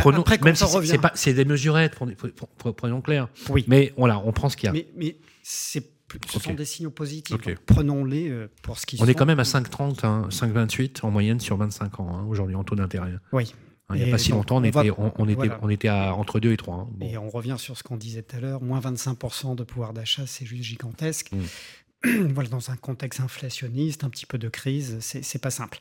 [0.00, 3.28] Prenons- après, quand même on si c'est- pas- c'est des mesurettes, prenons- clair.
[3.48, 4.72] oui, Mais voilà, on prend ce qu'il y a.
[4.72, 5.84] mais, mais c'est
[6.30, 7.36] ce sont des signaux positifs.
[7.66, 9.10] Prenons-les euh, pour ce qu'ils on sont.
[9.10, 12.64] est quand même à 5,30, hein, 5,28 en moyenne sur 25 ans hein, aujourd'hui en
[12.64, 13.12] taux d'intérêt.
[13.32, 13.52] Oui.
[13.88, 15.58] Hein, Il n'y a pas si longtemps, on, on va- était, on, on était, voilà.
[15.62, 16.74] on était à entre 2 et 3.
[16.76, 16.88] hein.
[16.92, 17.06] Bon.
[17.06, 20.26] Et on revient sur ce qu'on disait tout à l'heure, moins 25% de pouvoir d'achat,
[20.26, 21.30] c'est juste gigantesque.
[22.04, 25.80] voilà, dans un contexte inflationniste, un petit peu de crise, c'est pas simple.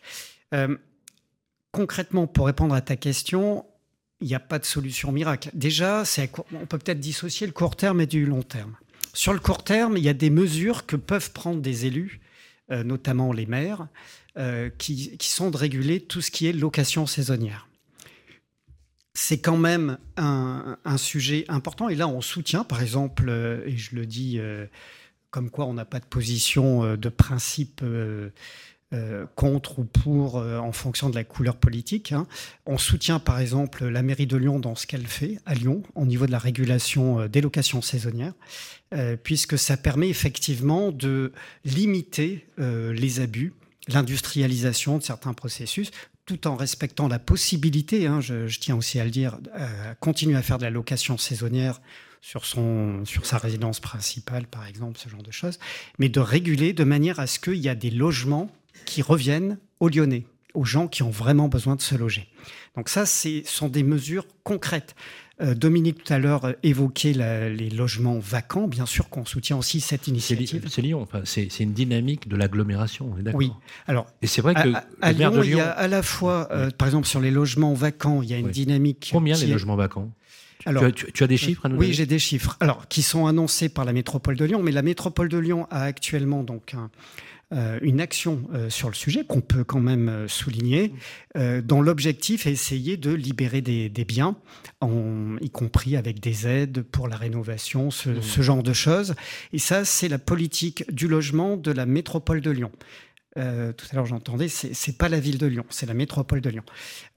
[0.55, 0.75] Euh,
[1.71, 3.65] concrètement, pour répondre à ta question,
[4.21, 5.49] il n'y a pas de solution miracle.
[5.53, 8.75] Déjà, court- on peut peut-être dissocier le court terme et du long terme.
[9.14, 12.20] Sur le court terme, il y a des mesures que peuvent prendre des élus,
[12.72, 13.88] euh, notamment les maires,
[14.38, 17.66] euh, qui, qui sont de réguler tout ce qui est location saisonnière
[19.16, 21.89] c'est quand même un, un sujet important.
[21.89, 24.39] Et là, on soutient, par exemple, euh, et je le dis
[25.30, 27.84] comme quoi on n'a pas de position de principe
[28.91, 32.11] euh, contre ou pour euh, en fonction de la couleur politique.
[32.11, 32.25] hein.
[32.65, 36.07] On soutient, par exemple, la mairie de Lyon dans ce qu'elle fait à Lyon au
[36.07, 38.33] niveau de la régulation euh, des locations saisonnières,
[39.23, 41.31] puisque ça permet effectivement de
[41.63, 43.53] limiter les abus
[43.87, 45.91] l'industrialisation de certains processus,
[46.25, 49.37] tout en respectant la possibilité, hein, je, je tiens aussi à le dire,
[49.99, 51.79] continuer à faire de la location saisonnière
[52.21, 55.59] sur, son, sur sa résidence principale, par exemple, ce genre de choses,
[55.99, 58.51] mais de réguler de manière à ce qu'il y a des logements
[58.86, 62.27] qui reviennent aux Lyonnais, aux gens qui ont vraiment besoin de se loger.
[62.75, 64.95] Donc ça, ce sont des mesures concrètes.
[65.41, 68.67] Euh, Dominique tout à l'heure euh, évoquait la- les logements vacants.
[68.67, 70.65] Bien sûr qu'on soutient aussi cette initiative.
[70.69, 73.51] c'est Lyon, enfin, c'est une dynamique de l'agglomération, on est d'accord Oui.
[73.88, 76.69] Alors, Et c'est vrai que à, à- Lyon, il y a à la fois, euh,
[76.71, 78.51] par exemple, sur les logements vacants, il y a une Oui.
[78.51, 79.09] dynamique.
[79.13, 80.11] combien les est- logements vacants?
[80.65, 82.57] Alors, tu, as, tu- tu as des chiffres à nous oui, j'ai des chiffres.
[82.59, 85.84] Alors, qui sont annoncés par la métropole de Lyon, mais la métropole de Lyon a
[85.84, 86.91] actuellement donc un,
[87.81, 90.93] une action euh, sur le sujet qu'on peut quand même euh, souligner,
[91.35, 94.35] euh, dont l'objectif est essayer de libérer des, des biens,
[94.81, 98.21] en- y compris avec des aides pour la rénovation, ce, Mmh.
[98.21, 99.15] ce genre de choses.
[99.53, 102.71] Et ça, c'est la politique du logement de la métropole de Lyon.
[103.39, 106.49] Euh, tout à l'heure, j'entendais, c'est pas la ville de Lyon, c'est la métropole de
[106.49, 106.63] Lyon.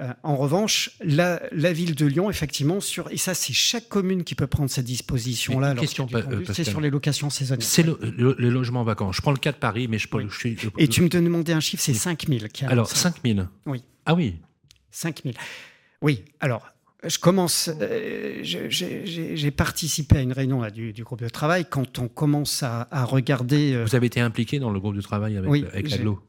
[0.00, 4.22] Euh, en revanche, la, la ville de Lyon, effectivement, sur et ça, c'est chaque commune
[4.24, 5.74] qui peut prendre cette disposition-là.
[5.76, 7.66] Euh, c'est sur les locations saisonnières.
[7.66, 9.12] C'est le, le- le logement vacant.
[9.12, 10.26] Je prends le cas de Paris, mais je, peux- Oui.
[10.30, 10.56] je suis.
[10.78, 12.48] Et tu me demandais un chiffre, c'est 5000.
[12.48, 12.94] qui Alors, avancent.
[13.00, 13.82] 5000 Oui.
[14.06, 14.36] Ah oui.
[14.90, 15.34] 5000.
[16.02, 16.66] Oui, alors,
[17.04, 17.68] je commence.
[17.80, 21.64] euh, J'ai participé à une réunion là, du, du groupe de travail.
[21.68, 23.74] Quand on commence à, à regarder.
[23.74, 26.20] euh, Vous avez été impliqué dans le groupe de travail avec, Oui, avec l'aglo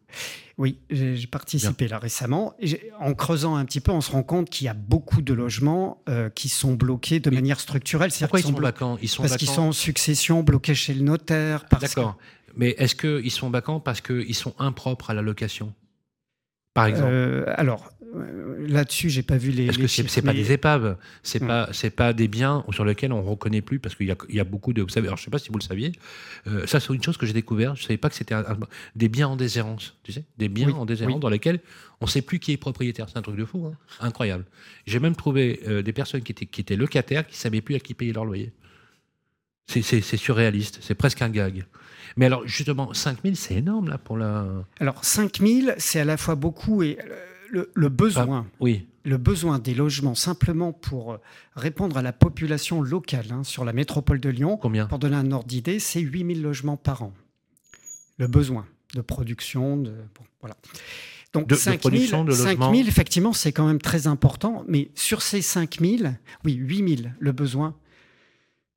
[0.58, 2.56] Oui, j'ai participé là récemment.
[3.00, 6.02] En creusant un petit peu, on se rend compte qu'il y a beaucoup de logements
[6.10, 8.12] euh, qui sont bloqués de Mais manière structurelle.
[8.20, 8.98] Pourquoi ils qu'ils sont blo- vacants?
[9.02, 11.66] Ils sont Parce qu'ils sont en succession, bloqués chez le notaire.
[11.66, 12.18] parce que- D'accord.
[12.56, 15.74] Mais est-ce qu'ils sont vacants parce qu'ils sont impropres à la location?
[16.76, 17.93] Par exemple Euh, alors, euh,
[18.68, 19.68] là-dessus, j'ai pas vu les.
[19.68, 21.48] Les que c'est chiffres, c'est pas mais- des épaves C'est Hmm.
[21.48, 24.36] pas c'est pas des biens sur lesquels on reconnaît plus parce qu'il y a, il
[24.36, 25.92] y a beaucoup de vous savez alors je sais pas si vous le saviez
[26.48, 28.58] euh, ça c'est une chose que j'ai découvert je savais pas que c'était un-
[28.96, 31.20] des biens en déshérence tu sais des biens Oui, en déshérence oui.
[31.22, 31.60] dans lesquels
[32.02, 33.74] on sait plus qui est propriétaire c'est un truc de fou hein.
[34.00, 34.46] incroyable
[34.86, 37.80] j'ai même trouvé euh, des personnes qui étaient qui étaient locataires qui savaient plus à
[37.80, 38.52] qui payer leur loyer
[39.68, 41.66] c'est c'est- c'est surréaliste c'est presque un gag
[42.18, 44.46] mais alors justement 5000 c'est énorme là pour la
[44.80, 47.16] Alors, 5000, c'est à la fois beaucoup et euh,
[47.54, 48.48] le, le besoin.
[48.60, 51.18] oui le besoin des logements simplement pour euh,
[51.56, 55.30] répondre à la population locale hein, sur la métropole de Lyon, combien pour donner un
[55.34, 57.14] ordre d'idée, c'est 8000 logements par an.
[58.18, 60.56] Le besoin de production, de, bon, voilà.
[61.34, 62.68] Donc De- de 5000, production, de logements.
[62.68, 67.76] 5000, effectivement, c'est quand même très important, mais sur ces 5000, oui, 8000, le besoin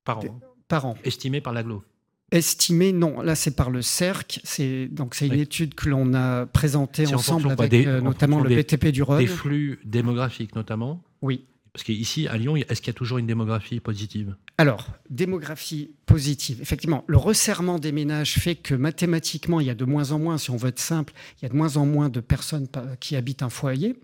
[0.04, 0.96] par an par an.
[1.04, 1.84] estimé par l'aglo
[2.32, 5.40] Estimé, non, là c'est par le CERC, c'est donc c'est une Oui.
[5.42, 8.90] étude que l'on a présentée ensemble quoi, avec des- euh, en notamment le des- BTP
[8.90, 9.18] du Rhône.
[9.20, 11.44] des flux démographiques notamment Oui.
[11.72, 14.34] Parce qu'ici, à Lyon, est-ce qu'il y a toujours une démographie positive?
[14.56, 16.58] Alors, démographie positive.
[16.62, 20.38] Effectivement, le resserrement des ménages fait que mathématiquement, il y a de moins en moins,
[20.38, 22.66] si on veut être simple, il y a de moins en moins de personnes
[22.98, 23.94] qui habitent un foyer,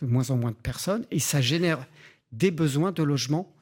[0.00, 1.86] de moins en moins de personnes, et ça génère
[2.32, 3.52] des besoins de logement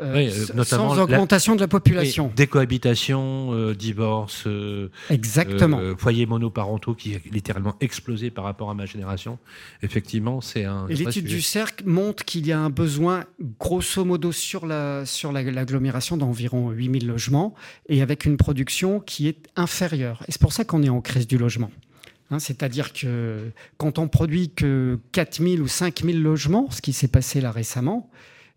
[0.00, 2.32] euh, Oui, euh, notamment sans la- augmentation de la population.
[2.36, 5.80] Décohabitation, euh, divorce, euh, Exactement.
[5.98, 9.38] foyers monoparentaux qui a littéralement explosé par rapport à ma génération.
[9.82, 10.86] Effectivement, c'est un.
[10.88, 13.24] Et l'étude du CERC montre qu'il y a un besoin,
[13.58, 17.54] grosso modo, sur la sur la- l'agglomération d'environ 8000 logements
[17.88, 20.22] et avec une production qui est inférieure.
[20.28, 21.70] Et c'est pour ça qu'on est en crise du logement.
[22.30, 27.40] Hein, C'est-à-dire que quand on produit que 4000 ou 5000 logements, ce qui s'est passé
[27.40, 28.08] là récemment,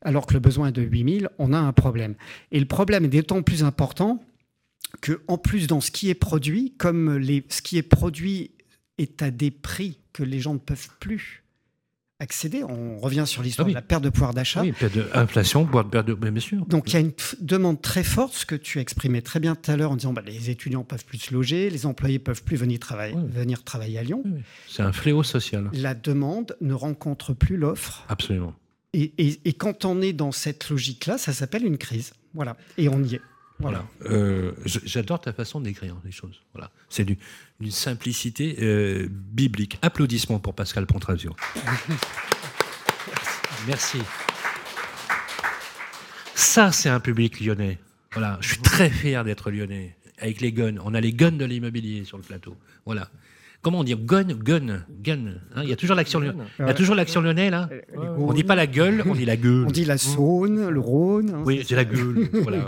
[0.04, 2.16] alors que le besoin est de 8000, on a un problème.
[2.52, 4.24] Et le problème est d'autant plus important
[5.02, 8.52] que, en plus, dans ce qui est produit, comme les, ce qui est produit
[8.98, 11.44] est à des prix que les gens ne peuvent plus
[12.20, 13.74] accéder, on revient sur l'histoire Ah oui.
[13.74, 14.62] de la perte de pouvoir d'achat.
[14.62, 16.14] Oui, perte de inflation, boire de perte de.
[16.14, 16.66] Bien sûr.
[16.68, 19.70] Donc il y a une demande très forte, ce que tu exprimais très bien tout
[19.72, 22.56] à l'heure en disant bah, les étudiants peuvent plus se loger, les employés peuvent plus
[22.56, 24.24] venir travailler, venir travailler à Lyon.
[24.70, 25.70] C'est un fléau social.
[25.74, 28.06] La demande ne rencontre plus l'offre.
[28.08, 28.54] Absolument.
[28.94, 32.14] Et, et- et quand on est dans cette logique-là, ça s'appelle une crise.
[32.34, 32.56] Voilà.
[32.78, 33.22] Et on y est.
[33.60, 33.86] Voilà.
[34.02, 34.16] Voilà.
[34.16, 36.42] Euh, J'adore ta façon d'écrire les choses.
[36.54, 36.70] Voilà.
[36.90, 37.18] C'est du-
[37.60, 39.80] d'une simplicité euh, biblique.
[39.82, 41.36] Applaudissements pour Pascal Pontrazio.
[43.68, 44.00] Merci.
[46.36, 47.80] Ça, c'est un public lyonnais.
[48.14, 48.38] Voilà.
[48.42, 49.96] Je suis très fier d'être lyonnais.
[50.20, 50.76] Avec les guns.
[50.84, 52.56] On a les guns de l'immobilier sur le plateau.
[52.86, 53.10] Voilà.
[53.64, 55.20] Comment on dit Gun, gun, gun.
[55.56, 56.44] Hein, il y a toujours l'action lyonnais.
[56.60, 57.70] Il y a toujours l'action lyonnais, là.
[58.18, 59.64] On dit pas la gueule, on dit la gueule.
[59.68, 61.30] On dit la Saône, le Rhône.
[61.34, 62.30] hein, Oui, c'est- la gueule.
[62.44, 62.68] voilà.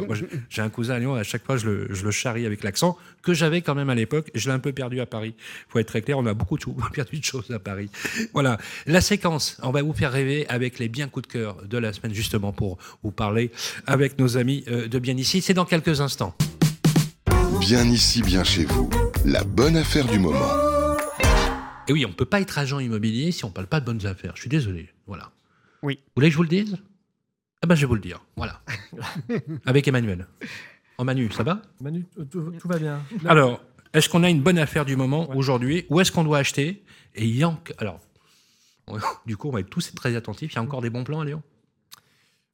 [0.50, 2.98] J'ai un cousin à Lyon, à chaque fois, je le, je le charrie avec l'accent
[3.22, 4.32] que j'avais quand même à l'époque.
[4.36, 5.36] Je l'ai un peu perdu à Paris.
[5.68, 7.90] faut être très clair, on a beaucoup de choses, perdu de choses à Paris.
[8.34, 8.58] Voilà.
[8.88, 11.92] La séquence, on va vous faire rêver avec les biens coups de cœur de la
[11.92, 13.52] semaine, justement, pour vous parler
[13.86, 15.42] avec nos amis euh, de Bien Ici.
[15.42, 16.34] C'est dans quelques instants.
[17.60, 18.90] Bien ici, bien chez vous.
[19.26, 20.65] La bonne affaire du moment.
[21.88, 23.86] Et oui, on ne peut pas être agent immobilier si on ne parle pas de
[23.86, 24.34] bonnes affaires.
[24.36, 24.90] Je suis désolé.
[25.08, 25.32] Voilà.
[25.84, 26.00] Oui.
[26.08, 26.78] Vous voulez que je vous le dise?
[27.62, 28.24] Ah ben, je vais vous le dire.
[28.36, 28.62] Voilà.
[29.66, 30.28] avec Emmanuel.
[30.98, 31.62] En Manu, ça va?
[31.82, 33.02] Manu, tout, tout va bien.
[33.26, 33.62] Alors,
[33.94, 35.86] est-ce qu'on a une bonne affaire du moment aujourd'hui?
[35.90, 36.84] Ou est-ce qu'on doit acheter?
[37.16, 38.00] Et il y a enc- Alors,
[39.26, 40.54] du coup, on va être tous très attentifs.
[40.54, 41.44] Il y a encore des bons plans à Lyon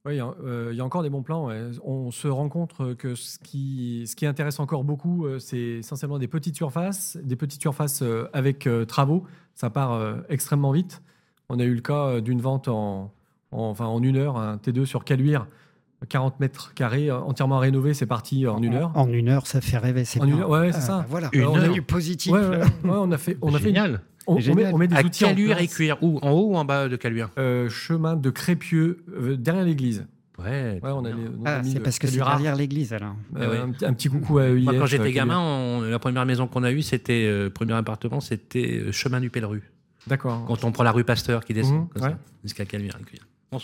[0.06, 1.46] Oui, il y a- euh, il y a encore des bons plans.
[1.48, 1.62] ouais.
[1.84, 6.18] On se rend compte que ce qui, ce qui intéresse encore beaucoup, euh, c'est essentiellement
[6.18, 9.26] des petites surfaces, des petites surfaces euh, avec euh, travaux.
[9.54, 11.04] Ça part euh, extrêmement vite.
[11.50, 13.14] On a eu le cas euh, d'une vente en,
[13.52, 15.46] en- enfin, en une heure, un T2 sur Caluire,
[16.10, 18.92] 40 mètres carrés euh, entièrement rénové, c'est parti en une heure.
[18.96, 20.04] En, une heure, ça fait rêver.
[20.04, 20.34] C'est En bien.
[20.38, 20.98] une heure, ouais, c'est Ah, ça.
[21.02, 21.74] bah Voilà, Une on a heure.
[21.74, 22.32] du positif.
[22.32, 24.02] Ouais, ouais, ouais, on a fait, on a fait, Génial.
[24.32, 25.68] On, on met, on met des À outils en Caluire et.
[25.68, 25.98] Cuire.
[26.02, 27.30] Où En haut ou en bas de Caluire?
[27.38, 30.06] Euh, chemin de Crépieux, euh, derrière l'église.
[30.40, 30.80] Ouais.
[30.82, 33.16] Ouais, on a, les- on Ah, c'est parce que c'est derrière l'église alors.
[33.38, 33.58] Euh, ouais.
[33.60, 34.64] un, petit- un petit coucou à EIF.
[34.64, 38.20] Moi, quand j'étais gamin, on- la première maison qu'on a eue, c'était euh, premier appartement,
[38.22, 39.62] c'était euh, chemin du Pelleru.
[40.08, 40.46] D'accord.
[40.48, 42.10] Quand on prend la rue Pasteur qui descend comme ouais.
[42.10, 42.98] ça, jusqu'à Caluire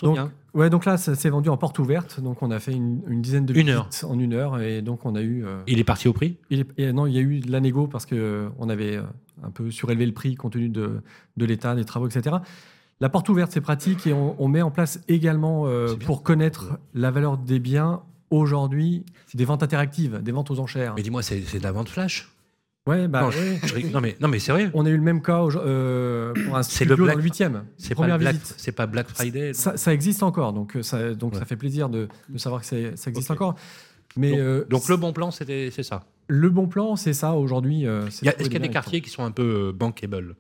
[0.02, 0.18] Donc,
[0.54, 2.20] ouais, donc là, ça s'est vendu en porte ouverte.
[2.20, 4.60] Donc, on a fait une, une dizaine de Une visites en une heure.
[4.60, 5.46] Et donc, on a eu.
[5.46, 6.38] euh, Il est parti au prix?
[6.50, 9.04] il est- non, il y a eu de la négo parce qu'on avait euh,
[9.44, 11.02] un peu surélevé le prix compte tenu de,
[11.38, 12.36] de l'état, des travaux, etc.
[13.00, 16.80] La porte ouverte, c'est pratique et on, on met en place également, euh, pour connaître
[16.94, 20.96] la valeur des biens, aujourd'hui, c'est des ventes interactives, des ventes aux enchères.
[20.96, 22.30] Mais dis-moi, c'est de la vente flash?
[22.88, 23.60] Ouais, bah, non, ouais.
[23.64, 24.72] je rig- non, mais, non, mais c'est vrai.
[24.74, 27.62] On a eu le même cas euh, pour un studio le Black- dans le 8e.
[27.78, 28.56] C'est pas, Première Black- visite.
[28.58, 29.54] c'est pas Black Friday.
[29.54, 31.40] Ça, ça existe encore, donc, euh, ça, donc Ouais.
[31.40, 33.56] ça fait plaisir de, de savoir que ça existe encore.
[34.16, 36.04] Mais donc, euh, donc le bon plan, c'est ça.
[36.28, 37.86] le bon plan, c'est ça aujourd'hui.
[37.86, 40.36] euh, y a- Est-ce qu'il y a des quartiers qui sont un peu bankable?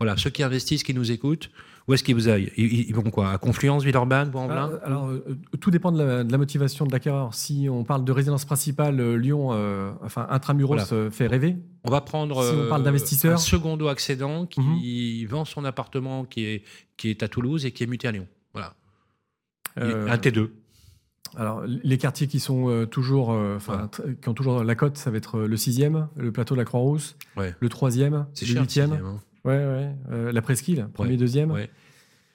[0.00, 1.50] Voilà, ceux qui investissent, qui nous écoutent,
[1.88, 5.06] où est-ce qu'ils vous aillent ils, ils vont quoi À Confluence, Villeurbanne, Bois-en-Velin Ah, alors,
[5.08, 5.24] euh,
[5.60, 7.32] tout dépend de la, de la motivation de l'acquéreur.
[7.34, 10.92] Si on parle de résidence principale, euh, Lyon, euh, enfin intramuros, Voilà.
[10.92, 11.56] euh, fait rêver.
[11.84, 15.28] On va prendre Si on euh, parle un secondo accédant qui Mhm.
[15.28, 16.62] vend son appartement qui est,
[16.96, 18.26] qui est à Toulouse et qui est muté à Lyon.
[18.52, 18.74] Voilà.
[19.78, 20.50] Euh, Un T2.
[21.36, 23.90] alors, les quartiers qui sont euh, toujours, euh, Voilà.
[24.22, 26.64] qui ont toujours la cote, ça va être euh, le 6e, le plateau de la
[26.64, 27.54] Croix-Rousse, Ouais.
[27.60, 28.62] le 3e, C'est le cher.
[28.62, 29.20] 8e, le sixième, hein.
[29.46, 31.16] Ouais, ouais, euh, la presqu'île, premier, Ouais.
[31.16, 31.50] deuxième.
[31.50, 31.70] Ouais.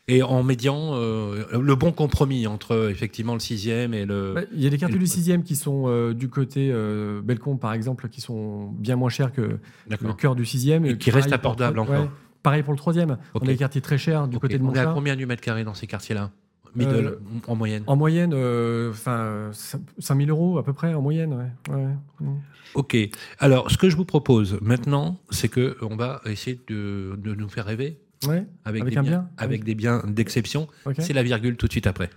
[0.08, 4.34] Et en médian, euh, le bon compromis entre effectivement le sixième et le.
[4.34, 7.22] Ouais, Il y a des quartiers le- du 6e qui sont euh, du côté euh,
[7.24, 10.86] Bellecombe, par exemple, qui sont bien moins chers que le cœur du 6e.
[10.86, 12.10] Et qui restent abordables encore.
[12.44, 13.12] pareil pour le 3e.
[13.12, 13.18] Ok.
[13.36, 15.42] On a des quartiers très chers du côté de On est à combien du mètre
[15.44, 16.32] carré dans ces quartiers-là?
[16.76, 17.84] Middle, Euh, en moyenne.
[17.88, 19.52] En moyenne, euh, enfin,
[20.00, 21.34] 5000 euros à peu près, en moyenne.
[21.70, 21.76] Ouais.
[21.76, 21.88] Ouais.
[22.20, 22.40] Mm.
[22.76, 22.96] Ok.
[23.40, 27.50] Alors, ce que je vous propose maintenant, c'est que on va essayer de, de nous
[27.50, 27.98] faire rêver
[28.28, 30.68] Ouais, avec, Avec des biens, bien avec des biens d'exception.
[30.86, 30.96] ok.
[31.00, 32.10] C'est la virgule tout de suite après.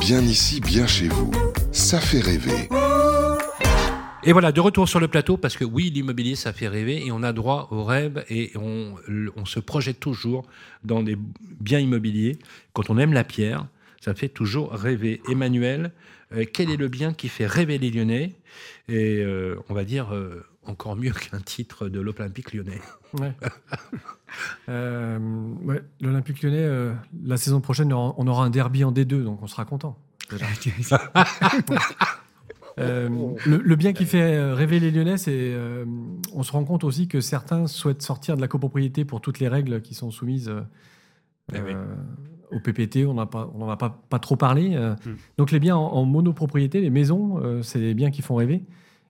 [0.00, 1.30] Bien ici, bien chez vous.
[1.70, 2.68] Ça fait rêver.
[4.24, 7.10] Et voilà, de retour sur le plateau, parce que oui, l'immobilier, ça fait rêver, et
[7.10, 8.94] on a droit au rêve, et on,
[9.36, 10.46] on se projette toujours
[10.84, 11.16] dans des
[11.60, 12.38] biens immobiliers.
[12.72, 13.66] Quand on aime la pierre,
[14.00, 15.20] ça fait toujours rêver.
[15.28, 15.92] Emmanuel,
[16.34, 18.34] euh, quel est le bien qui fait rêver les Lyonnais?
[18.88, 22.80] Et euh, on va dire euh, encore mieux qu'un titre de l'Olympique lyonnais.
[23.14, 23.32] Ouais.
[24.66, 29.66] Ouais, L'Olympique lyonnais, la saison prochaine, on aura un derby en D2, donc on sera
[29.66, 29.98] content.
[32.78, 33.08] Euh,
[33.46, 35.84] le, le bien qui fait euh, rêver les Lyonnais, c'est euh,
[36.34, 39.48] on se rend compte aussi que certains souhaitent sortir de la copropriété pour toutes les
[39.48, 40.62] règles qui sont soumises euh,
[41.54, 41.72] Eh oui.
[41.74, 41.84] euh,
[42.50, 43.04] au PPT.
[43.06, 44.74] On n'en a pas, on en a pas, pas trop parlé.
[44.74, 44.94] euh.
[45.04, 45.16] Hmm.
[45.38, 48.62] Donc les biens en, en monopropriété, les maisons, euh, c'est des biens qui font rêver.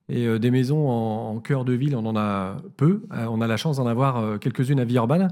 [0.08, 3.02] Et euh, des maisons en, en cœur de ville, on en a peu.
[3.12, 5.28] Euh, on a la chance d'en avoir euh, quelques-unes à Villeurbanne.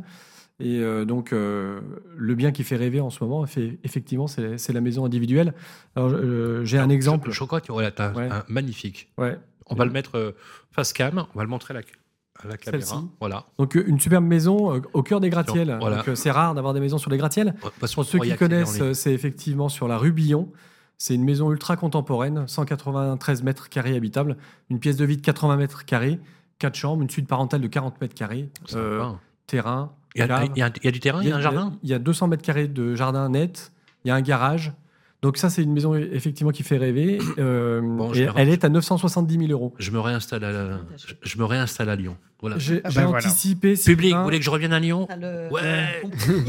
[0.61, 1.81] Et euh, donc, euh,
[2.17, 5.55] le bien qui fait rêver en ce moment, fait, effectivement, c'est la maison individuelle.
[5.97, 7.29] Alors, euh, j'ai un exemple.
[7.29, 8.29] Le chocolat, voilà, t'as Ouais.
[8.31, 9.13] un magnifique.
[9.19, 9.39] Ouais.
[9.67, 10.35] On va le mettre
[10.73, 11.83] face cam, on va le montrer à la,
[12.45, 13.03] à la caméra.
[13.21, 13.47] Voilà.
[13.59, 15.77] Donc, une superbe maison au cœur des gratte-ciels.
[15.81, 16.05] Voilà.
[16.15, 17.55] C'est rare d'avoir des maisons sur les gratte-ciels.
[17.87, 20.51] Ceux qui connaissent, c'est effectivement sur la rue Billon.
[20.99, 24.37] C'est une maison ultra contemporaine, 193 mètres carrés habitables,
[24.69, 26.21] une pièce de vie de 80 mètres carrés,
[26.59, 29.11] quatre chambres, une suite parentale de 40 mètres carrés, euh,
[29.47, 29.95] terrain.
[30.15, 30.49] Il, y a, cave.
[30.55, 31.95] il y a- il y a du terrain, il y a un jardin Il y
[31.95, 33.73] a 200 mètres carrés de jardin net,
[34.05, 34.73] il y a un garage.
[35.23, 37.19] Donc ça, c'est une maison effectivement qui fait rêver.
[37.39, 39.75] Euh, Bon, et elle est à 970 000 euros.
[39.79, 42.17] Je me réinstalle à, je, je me réinstalle à Lyon.
[42.41, 42.57] Voilà.
[42.59, 43.27] J'ai Ah j'ai ben voilà.
[43.27, 43.75] anticipé.
[43.75, 46.03] Public, Sylvain, vous voulez que je revienne à Lyon Ah, le- Ouais.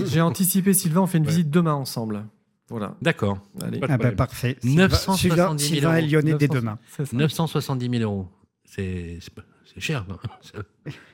[0.05, 1.01] J'ai anticipé Sylvain.
[1.01, 1.32] On fait une Ouais.
[1.32, 2.24] visite demain ensemble.
[2.70, 2.95] Voilà.
[3.01, 3.39] D'accord.
[3.62, 4.16] Ah problème.
[4.16, 4.55] parfait.
[4.64, 6.09] 970 000 Sylvain, Sylvain est euros.
[6.12, 6.80] lyonnais dès 900, demain.
[6.95, 7.18] c'est ça.
[7.18, 8.28] 970 000 euros.
[8.64, 9.20] C'est
[9.80, 10.05] cher.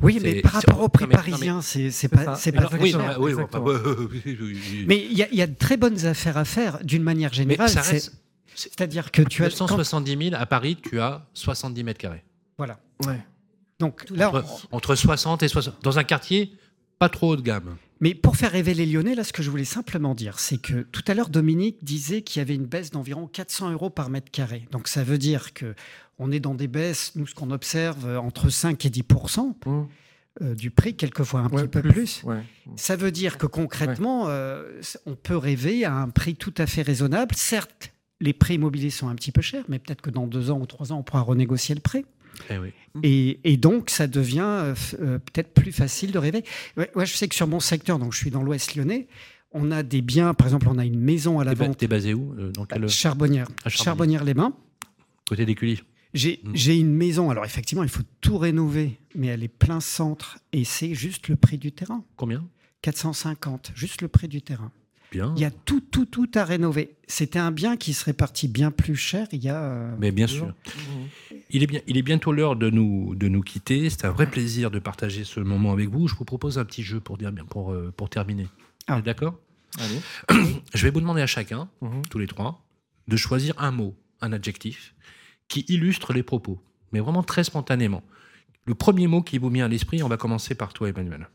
[0.00, 2.58] Oui, mais par rapport au prix non, mais- non, mais- parisien, c'est pas, c'est pas
[2.58, 2.98] Alors, très oui, cher.
[3.18, 3.28] non,
[4.86, 7.30] mais- il y, a- il y a de très bonnes affaires à faire d'une manière
[7.30, 7.68] Mais générale.
[7.68, 8.12] ça c'est- reste.
[8.54, 9.50] C'est-à-dire que tu as.
[9.50, 12.24] quand- 970 000 à Paris, tu as 70 mètres carrés.
[12.56, 12.80] voilà.
[13.06, 13.18] Ouais.
[13.78, 15.76] Donc là, Entre, entre 60 et 60.
[15.84, 16.52] Dans un quartier
[16.98, 17.76] pas trop haut de gamme.
[18.00, 20.82] Mais pour faire rêver les Lyonnais, là, ce que je voulais simplement dire, c'est que
[20.90, 24.30] tout à l'heure, Dominique disait qu'il y avait une baisse d'environ 400 euros par mètre
[24.32, 24.66] carré.
[24.72, 25.74] Donc ça veut dire que
[26.18, 29.82] on est dans des baisses, nous, ce qu'on observe, euh, entre 5 et 10% Mmh.
[30.42, 32.22] euh, du prix, quelquefois un Ouais, petit peu plus.
[32.24, 32.42] Ouais.
[32.76, 36.82] Ça veut dire que concrètement, euh, on peut rêver à un prix tout à fait
[36.82, 37.34] raisonnable.
[37.34, 40.58] Certes, les prix immobiliers sont un petit peu chers, mais peut-être que dans deux ans
[40.60, 42.04] ou trois ans, on pourra renégocier le prix.
[42.50, 42.72] Eh oui.
[43.02, 44.42] Et, et donc, ça devient
[45.00, 46.44] euh, peut-être plus facile de rêver.
[46.76, 49.08] Ouais, je sais que sur mon secteur, donc je suis dans l'Ouest lyonnais,
[49.52, 51.78] On a des biens, par exemple, on a une maison à la T'es vente.
[51.78, 52.84] T'es basé où Dans quel...
[52.84, 53.48] à Charbonnière.
[53.66, 54.52] Charbonnière-les-Bains.
[55.28, 55.82] Côté des Culis.
[56.14, 56.50] J'ai Mm.
[56.54, 60.64] j'ai une maison, alors effectivement, il faut tout rénover, mais elle est plein centre et
[60.64, 62.02] c'est juste le prix du terrain.
[62.16, 62.46] Combien?
[62.82, 64.72] 450, juste le prix du terrain.
[65.10, 65.32] Bien.
[65.36, 66.96] Il y a tout, tout, tout à rénover.
[67.06, 69.62] C'était un bien qui serait parti bien plus cher il y a.
[69.62, 70.44] euh, Mais bien sûr.
[70.46, 70.52] ans.
[71.50, 73.88] Il est, bien, il est bientôt l'heure de nous, de nous quitter.
[73.88, 76.08] C'est un vrai plaisir de partager ce moment avec vous.
[76.08, 78.46] Je vous propose un petit jeu pour, dire, bien- pour, euh, pour terminer.
[78.86, 78.94] Ah.
[78.94, 79.38] Vous êtes D'accord?
[79.78, 80.00] Allez.
[80.74, 82.02] Je vais vous demander à chacun, Mhm.
[82.10, 82.62] tous les trois,
[83.08, 84.94] de choisir un mot, un adjectif,
[85.48, 86.58] qui illustre les propos,
[86.92, 88.02] mais vraiment très spontanément.
[88.66, 91.28] Le premier mot qui vous vient à l'esprit, on va commencer par toi, Emmanuel.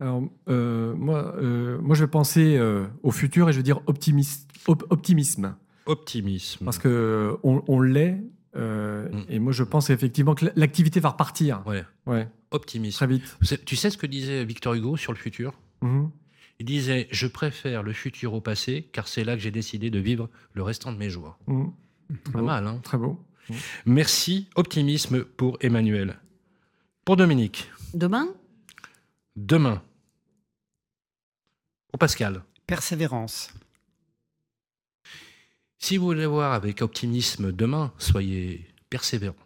[0.00, 3.80] Alors, euh, moi, euh, moi, je vais penser euh, au futur et je vais dire
[3.86, 5.54] optimis- op- optimisme.
[5.86, 6.64] Optimisme.
[6.64, 8.20] Parce que on, on l'est.
[8.54, 9.20] Mm.
[9.28, 11.62] Et moi, je pense effectivement que l'activité va repartir.
[11.66, 12.96] Ouais, Ouais, optimisme.
[12.96, 13.36] très vite.
[13.66, 15.52] Tu sais ce que disait Victor Hugo sur le futur?
[15.82, 16.10] Mhm.
[16.58, 19.98] Il disait Je préfère le futur au passé, car c'est là que j'ai décidé de
[19.98, 21.38] vivre le restant de mes jours.
[21.46, 21.70] Mhm.
[22.32, 22.44] Pas Beau.
[22.46, 22.80] mal, hein?
[22.82, 23.20] Très beau.
[23.84, 26.18] Merci, optimisme pour Emmanuel.
[27.04, 28.28] Pour Dominique, Demain
[29.36, 29.82] demain.
[31.88, 33.52] Pour Pascal, Persévérance.
[35.78, 39.36] si vous voulez voir avec optimisme demain, soyez persévérant.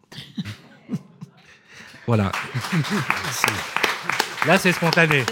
[2.07, 2.33] voilà.
[4.47, 5.25] Là, c'est spontané.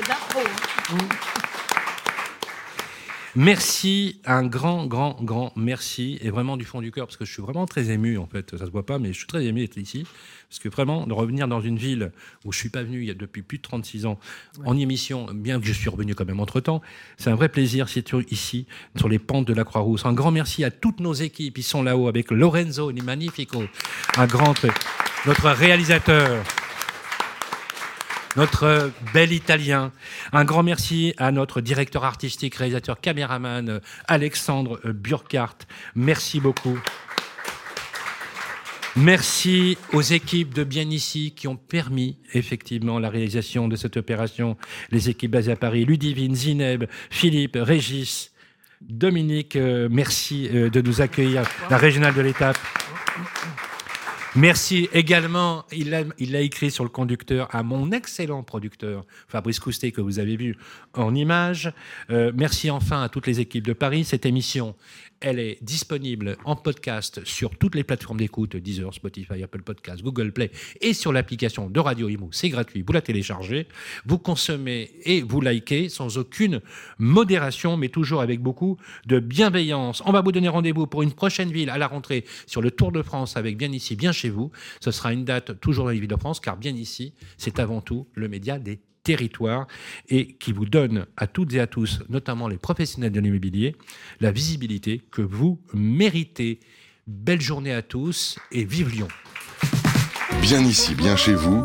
[3.41, 7.33] Merci, un grand, grand, grand merci, et vraiment du fond du cœur, parce que je
[7.33, 9.61] suis vraiment très ému, en fait, ça se voit pas, mais je suis très ému
[9.61, 10.05] d'être ici,
[10.49, 12.11] parce que vraiment, de revenir dans une ville
[12.45, 14.19] où je suis pas venu il y a depuis plus de 36 ans,
[14.65, 16.83] en émission, bien que je suis revenu quand même entre-temps,
[17.17, 18.67] c'est un vrai plaisir, c'est ici,
[18.97, 20.05] sur les pentes de la Croix-Rousse.
[20.05, 23.63] Un grand merci à toutes nos équipes, ils sont là-haut, avec Lorenzo, il est magnifico,
[24.17, 24.67] un grand,
[25.27, 26.43] notre réalisateur,
[28.39, 29.91] notre euh, bel Italien.
[30.33, 35.67] Un grand merci à notre directeur artistique, réalisateur, caméraman, euh, Alexandre euh, Burkhardt.
[35.97, 36.79] Merci beaucoup.
[38.95, 44.57] Merci aux équipes de Bien Ici qui ont permis effectivement la réalisation de cette opération.
[44.93, 48.33] Les équipes basées à Paris, Ludivine, Zineb, Philippe, Régis,
[48.81, 52.59] Dominique, merci de nous accueillir, la régionale de l'étape.
[54.37, 60.03] Merci également, il l'a écrit sur le conducteur, à mon excellent producteur, Fabrice Coustet, que
[60.03, 60.57] vous avez vu
[60.95, 61.73] en image.
[62.11, 64.05] Euh, merci enfin à toutes les équipes de Paris.
[64.05, 64.75] Cette émission,
[65.21, 70.33] elle est disponible en podcast sur toutes les plateformes d'écoute, Deezer, Spotify, Apple Podcasts, Google
[70.33, 70.51] Play
[70.81, 72.29] et sur l'application de Radio Imo.
[72.33, 73.67] C'est gratuit, vous la téléchargez,
[74.07, 76.61] vous consommez et vous likez sans aucune
[76.99, 80.03] modération, mais toujours avec beaucoup de bienveillance.
[80.07, 82.93] On va vous donner rendez-vous pour une prochaine ville à la rentrée sur le Tour
[82.93, 84.51] de France avec Bien Ici, Bien Chez vous.
[84.81, 87.81] Ce sera une date toujours dans les villes de France, car Bien Ici, c'est avant
[87.81, 89.67] tout le média des territoires
[90.11, 93.75] et qui vous donne à toutes et à tous, notamment les professionnels de l'immobilier,
[94.21, 96.61] la visibilité que vous méritez.
[97.07, 99.09] Belle journée à tous et vive Lyon.
[100.43, 101.65] Bien ici, bien chez vous.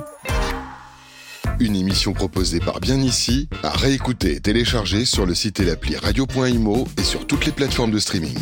[1.60, 5.98] Une émission proposée par Bien ici, à réécouter et télécharger sur le site et l'appli
[5.98, 8.40] radio.imo et sur toutes les plateformes de streaming.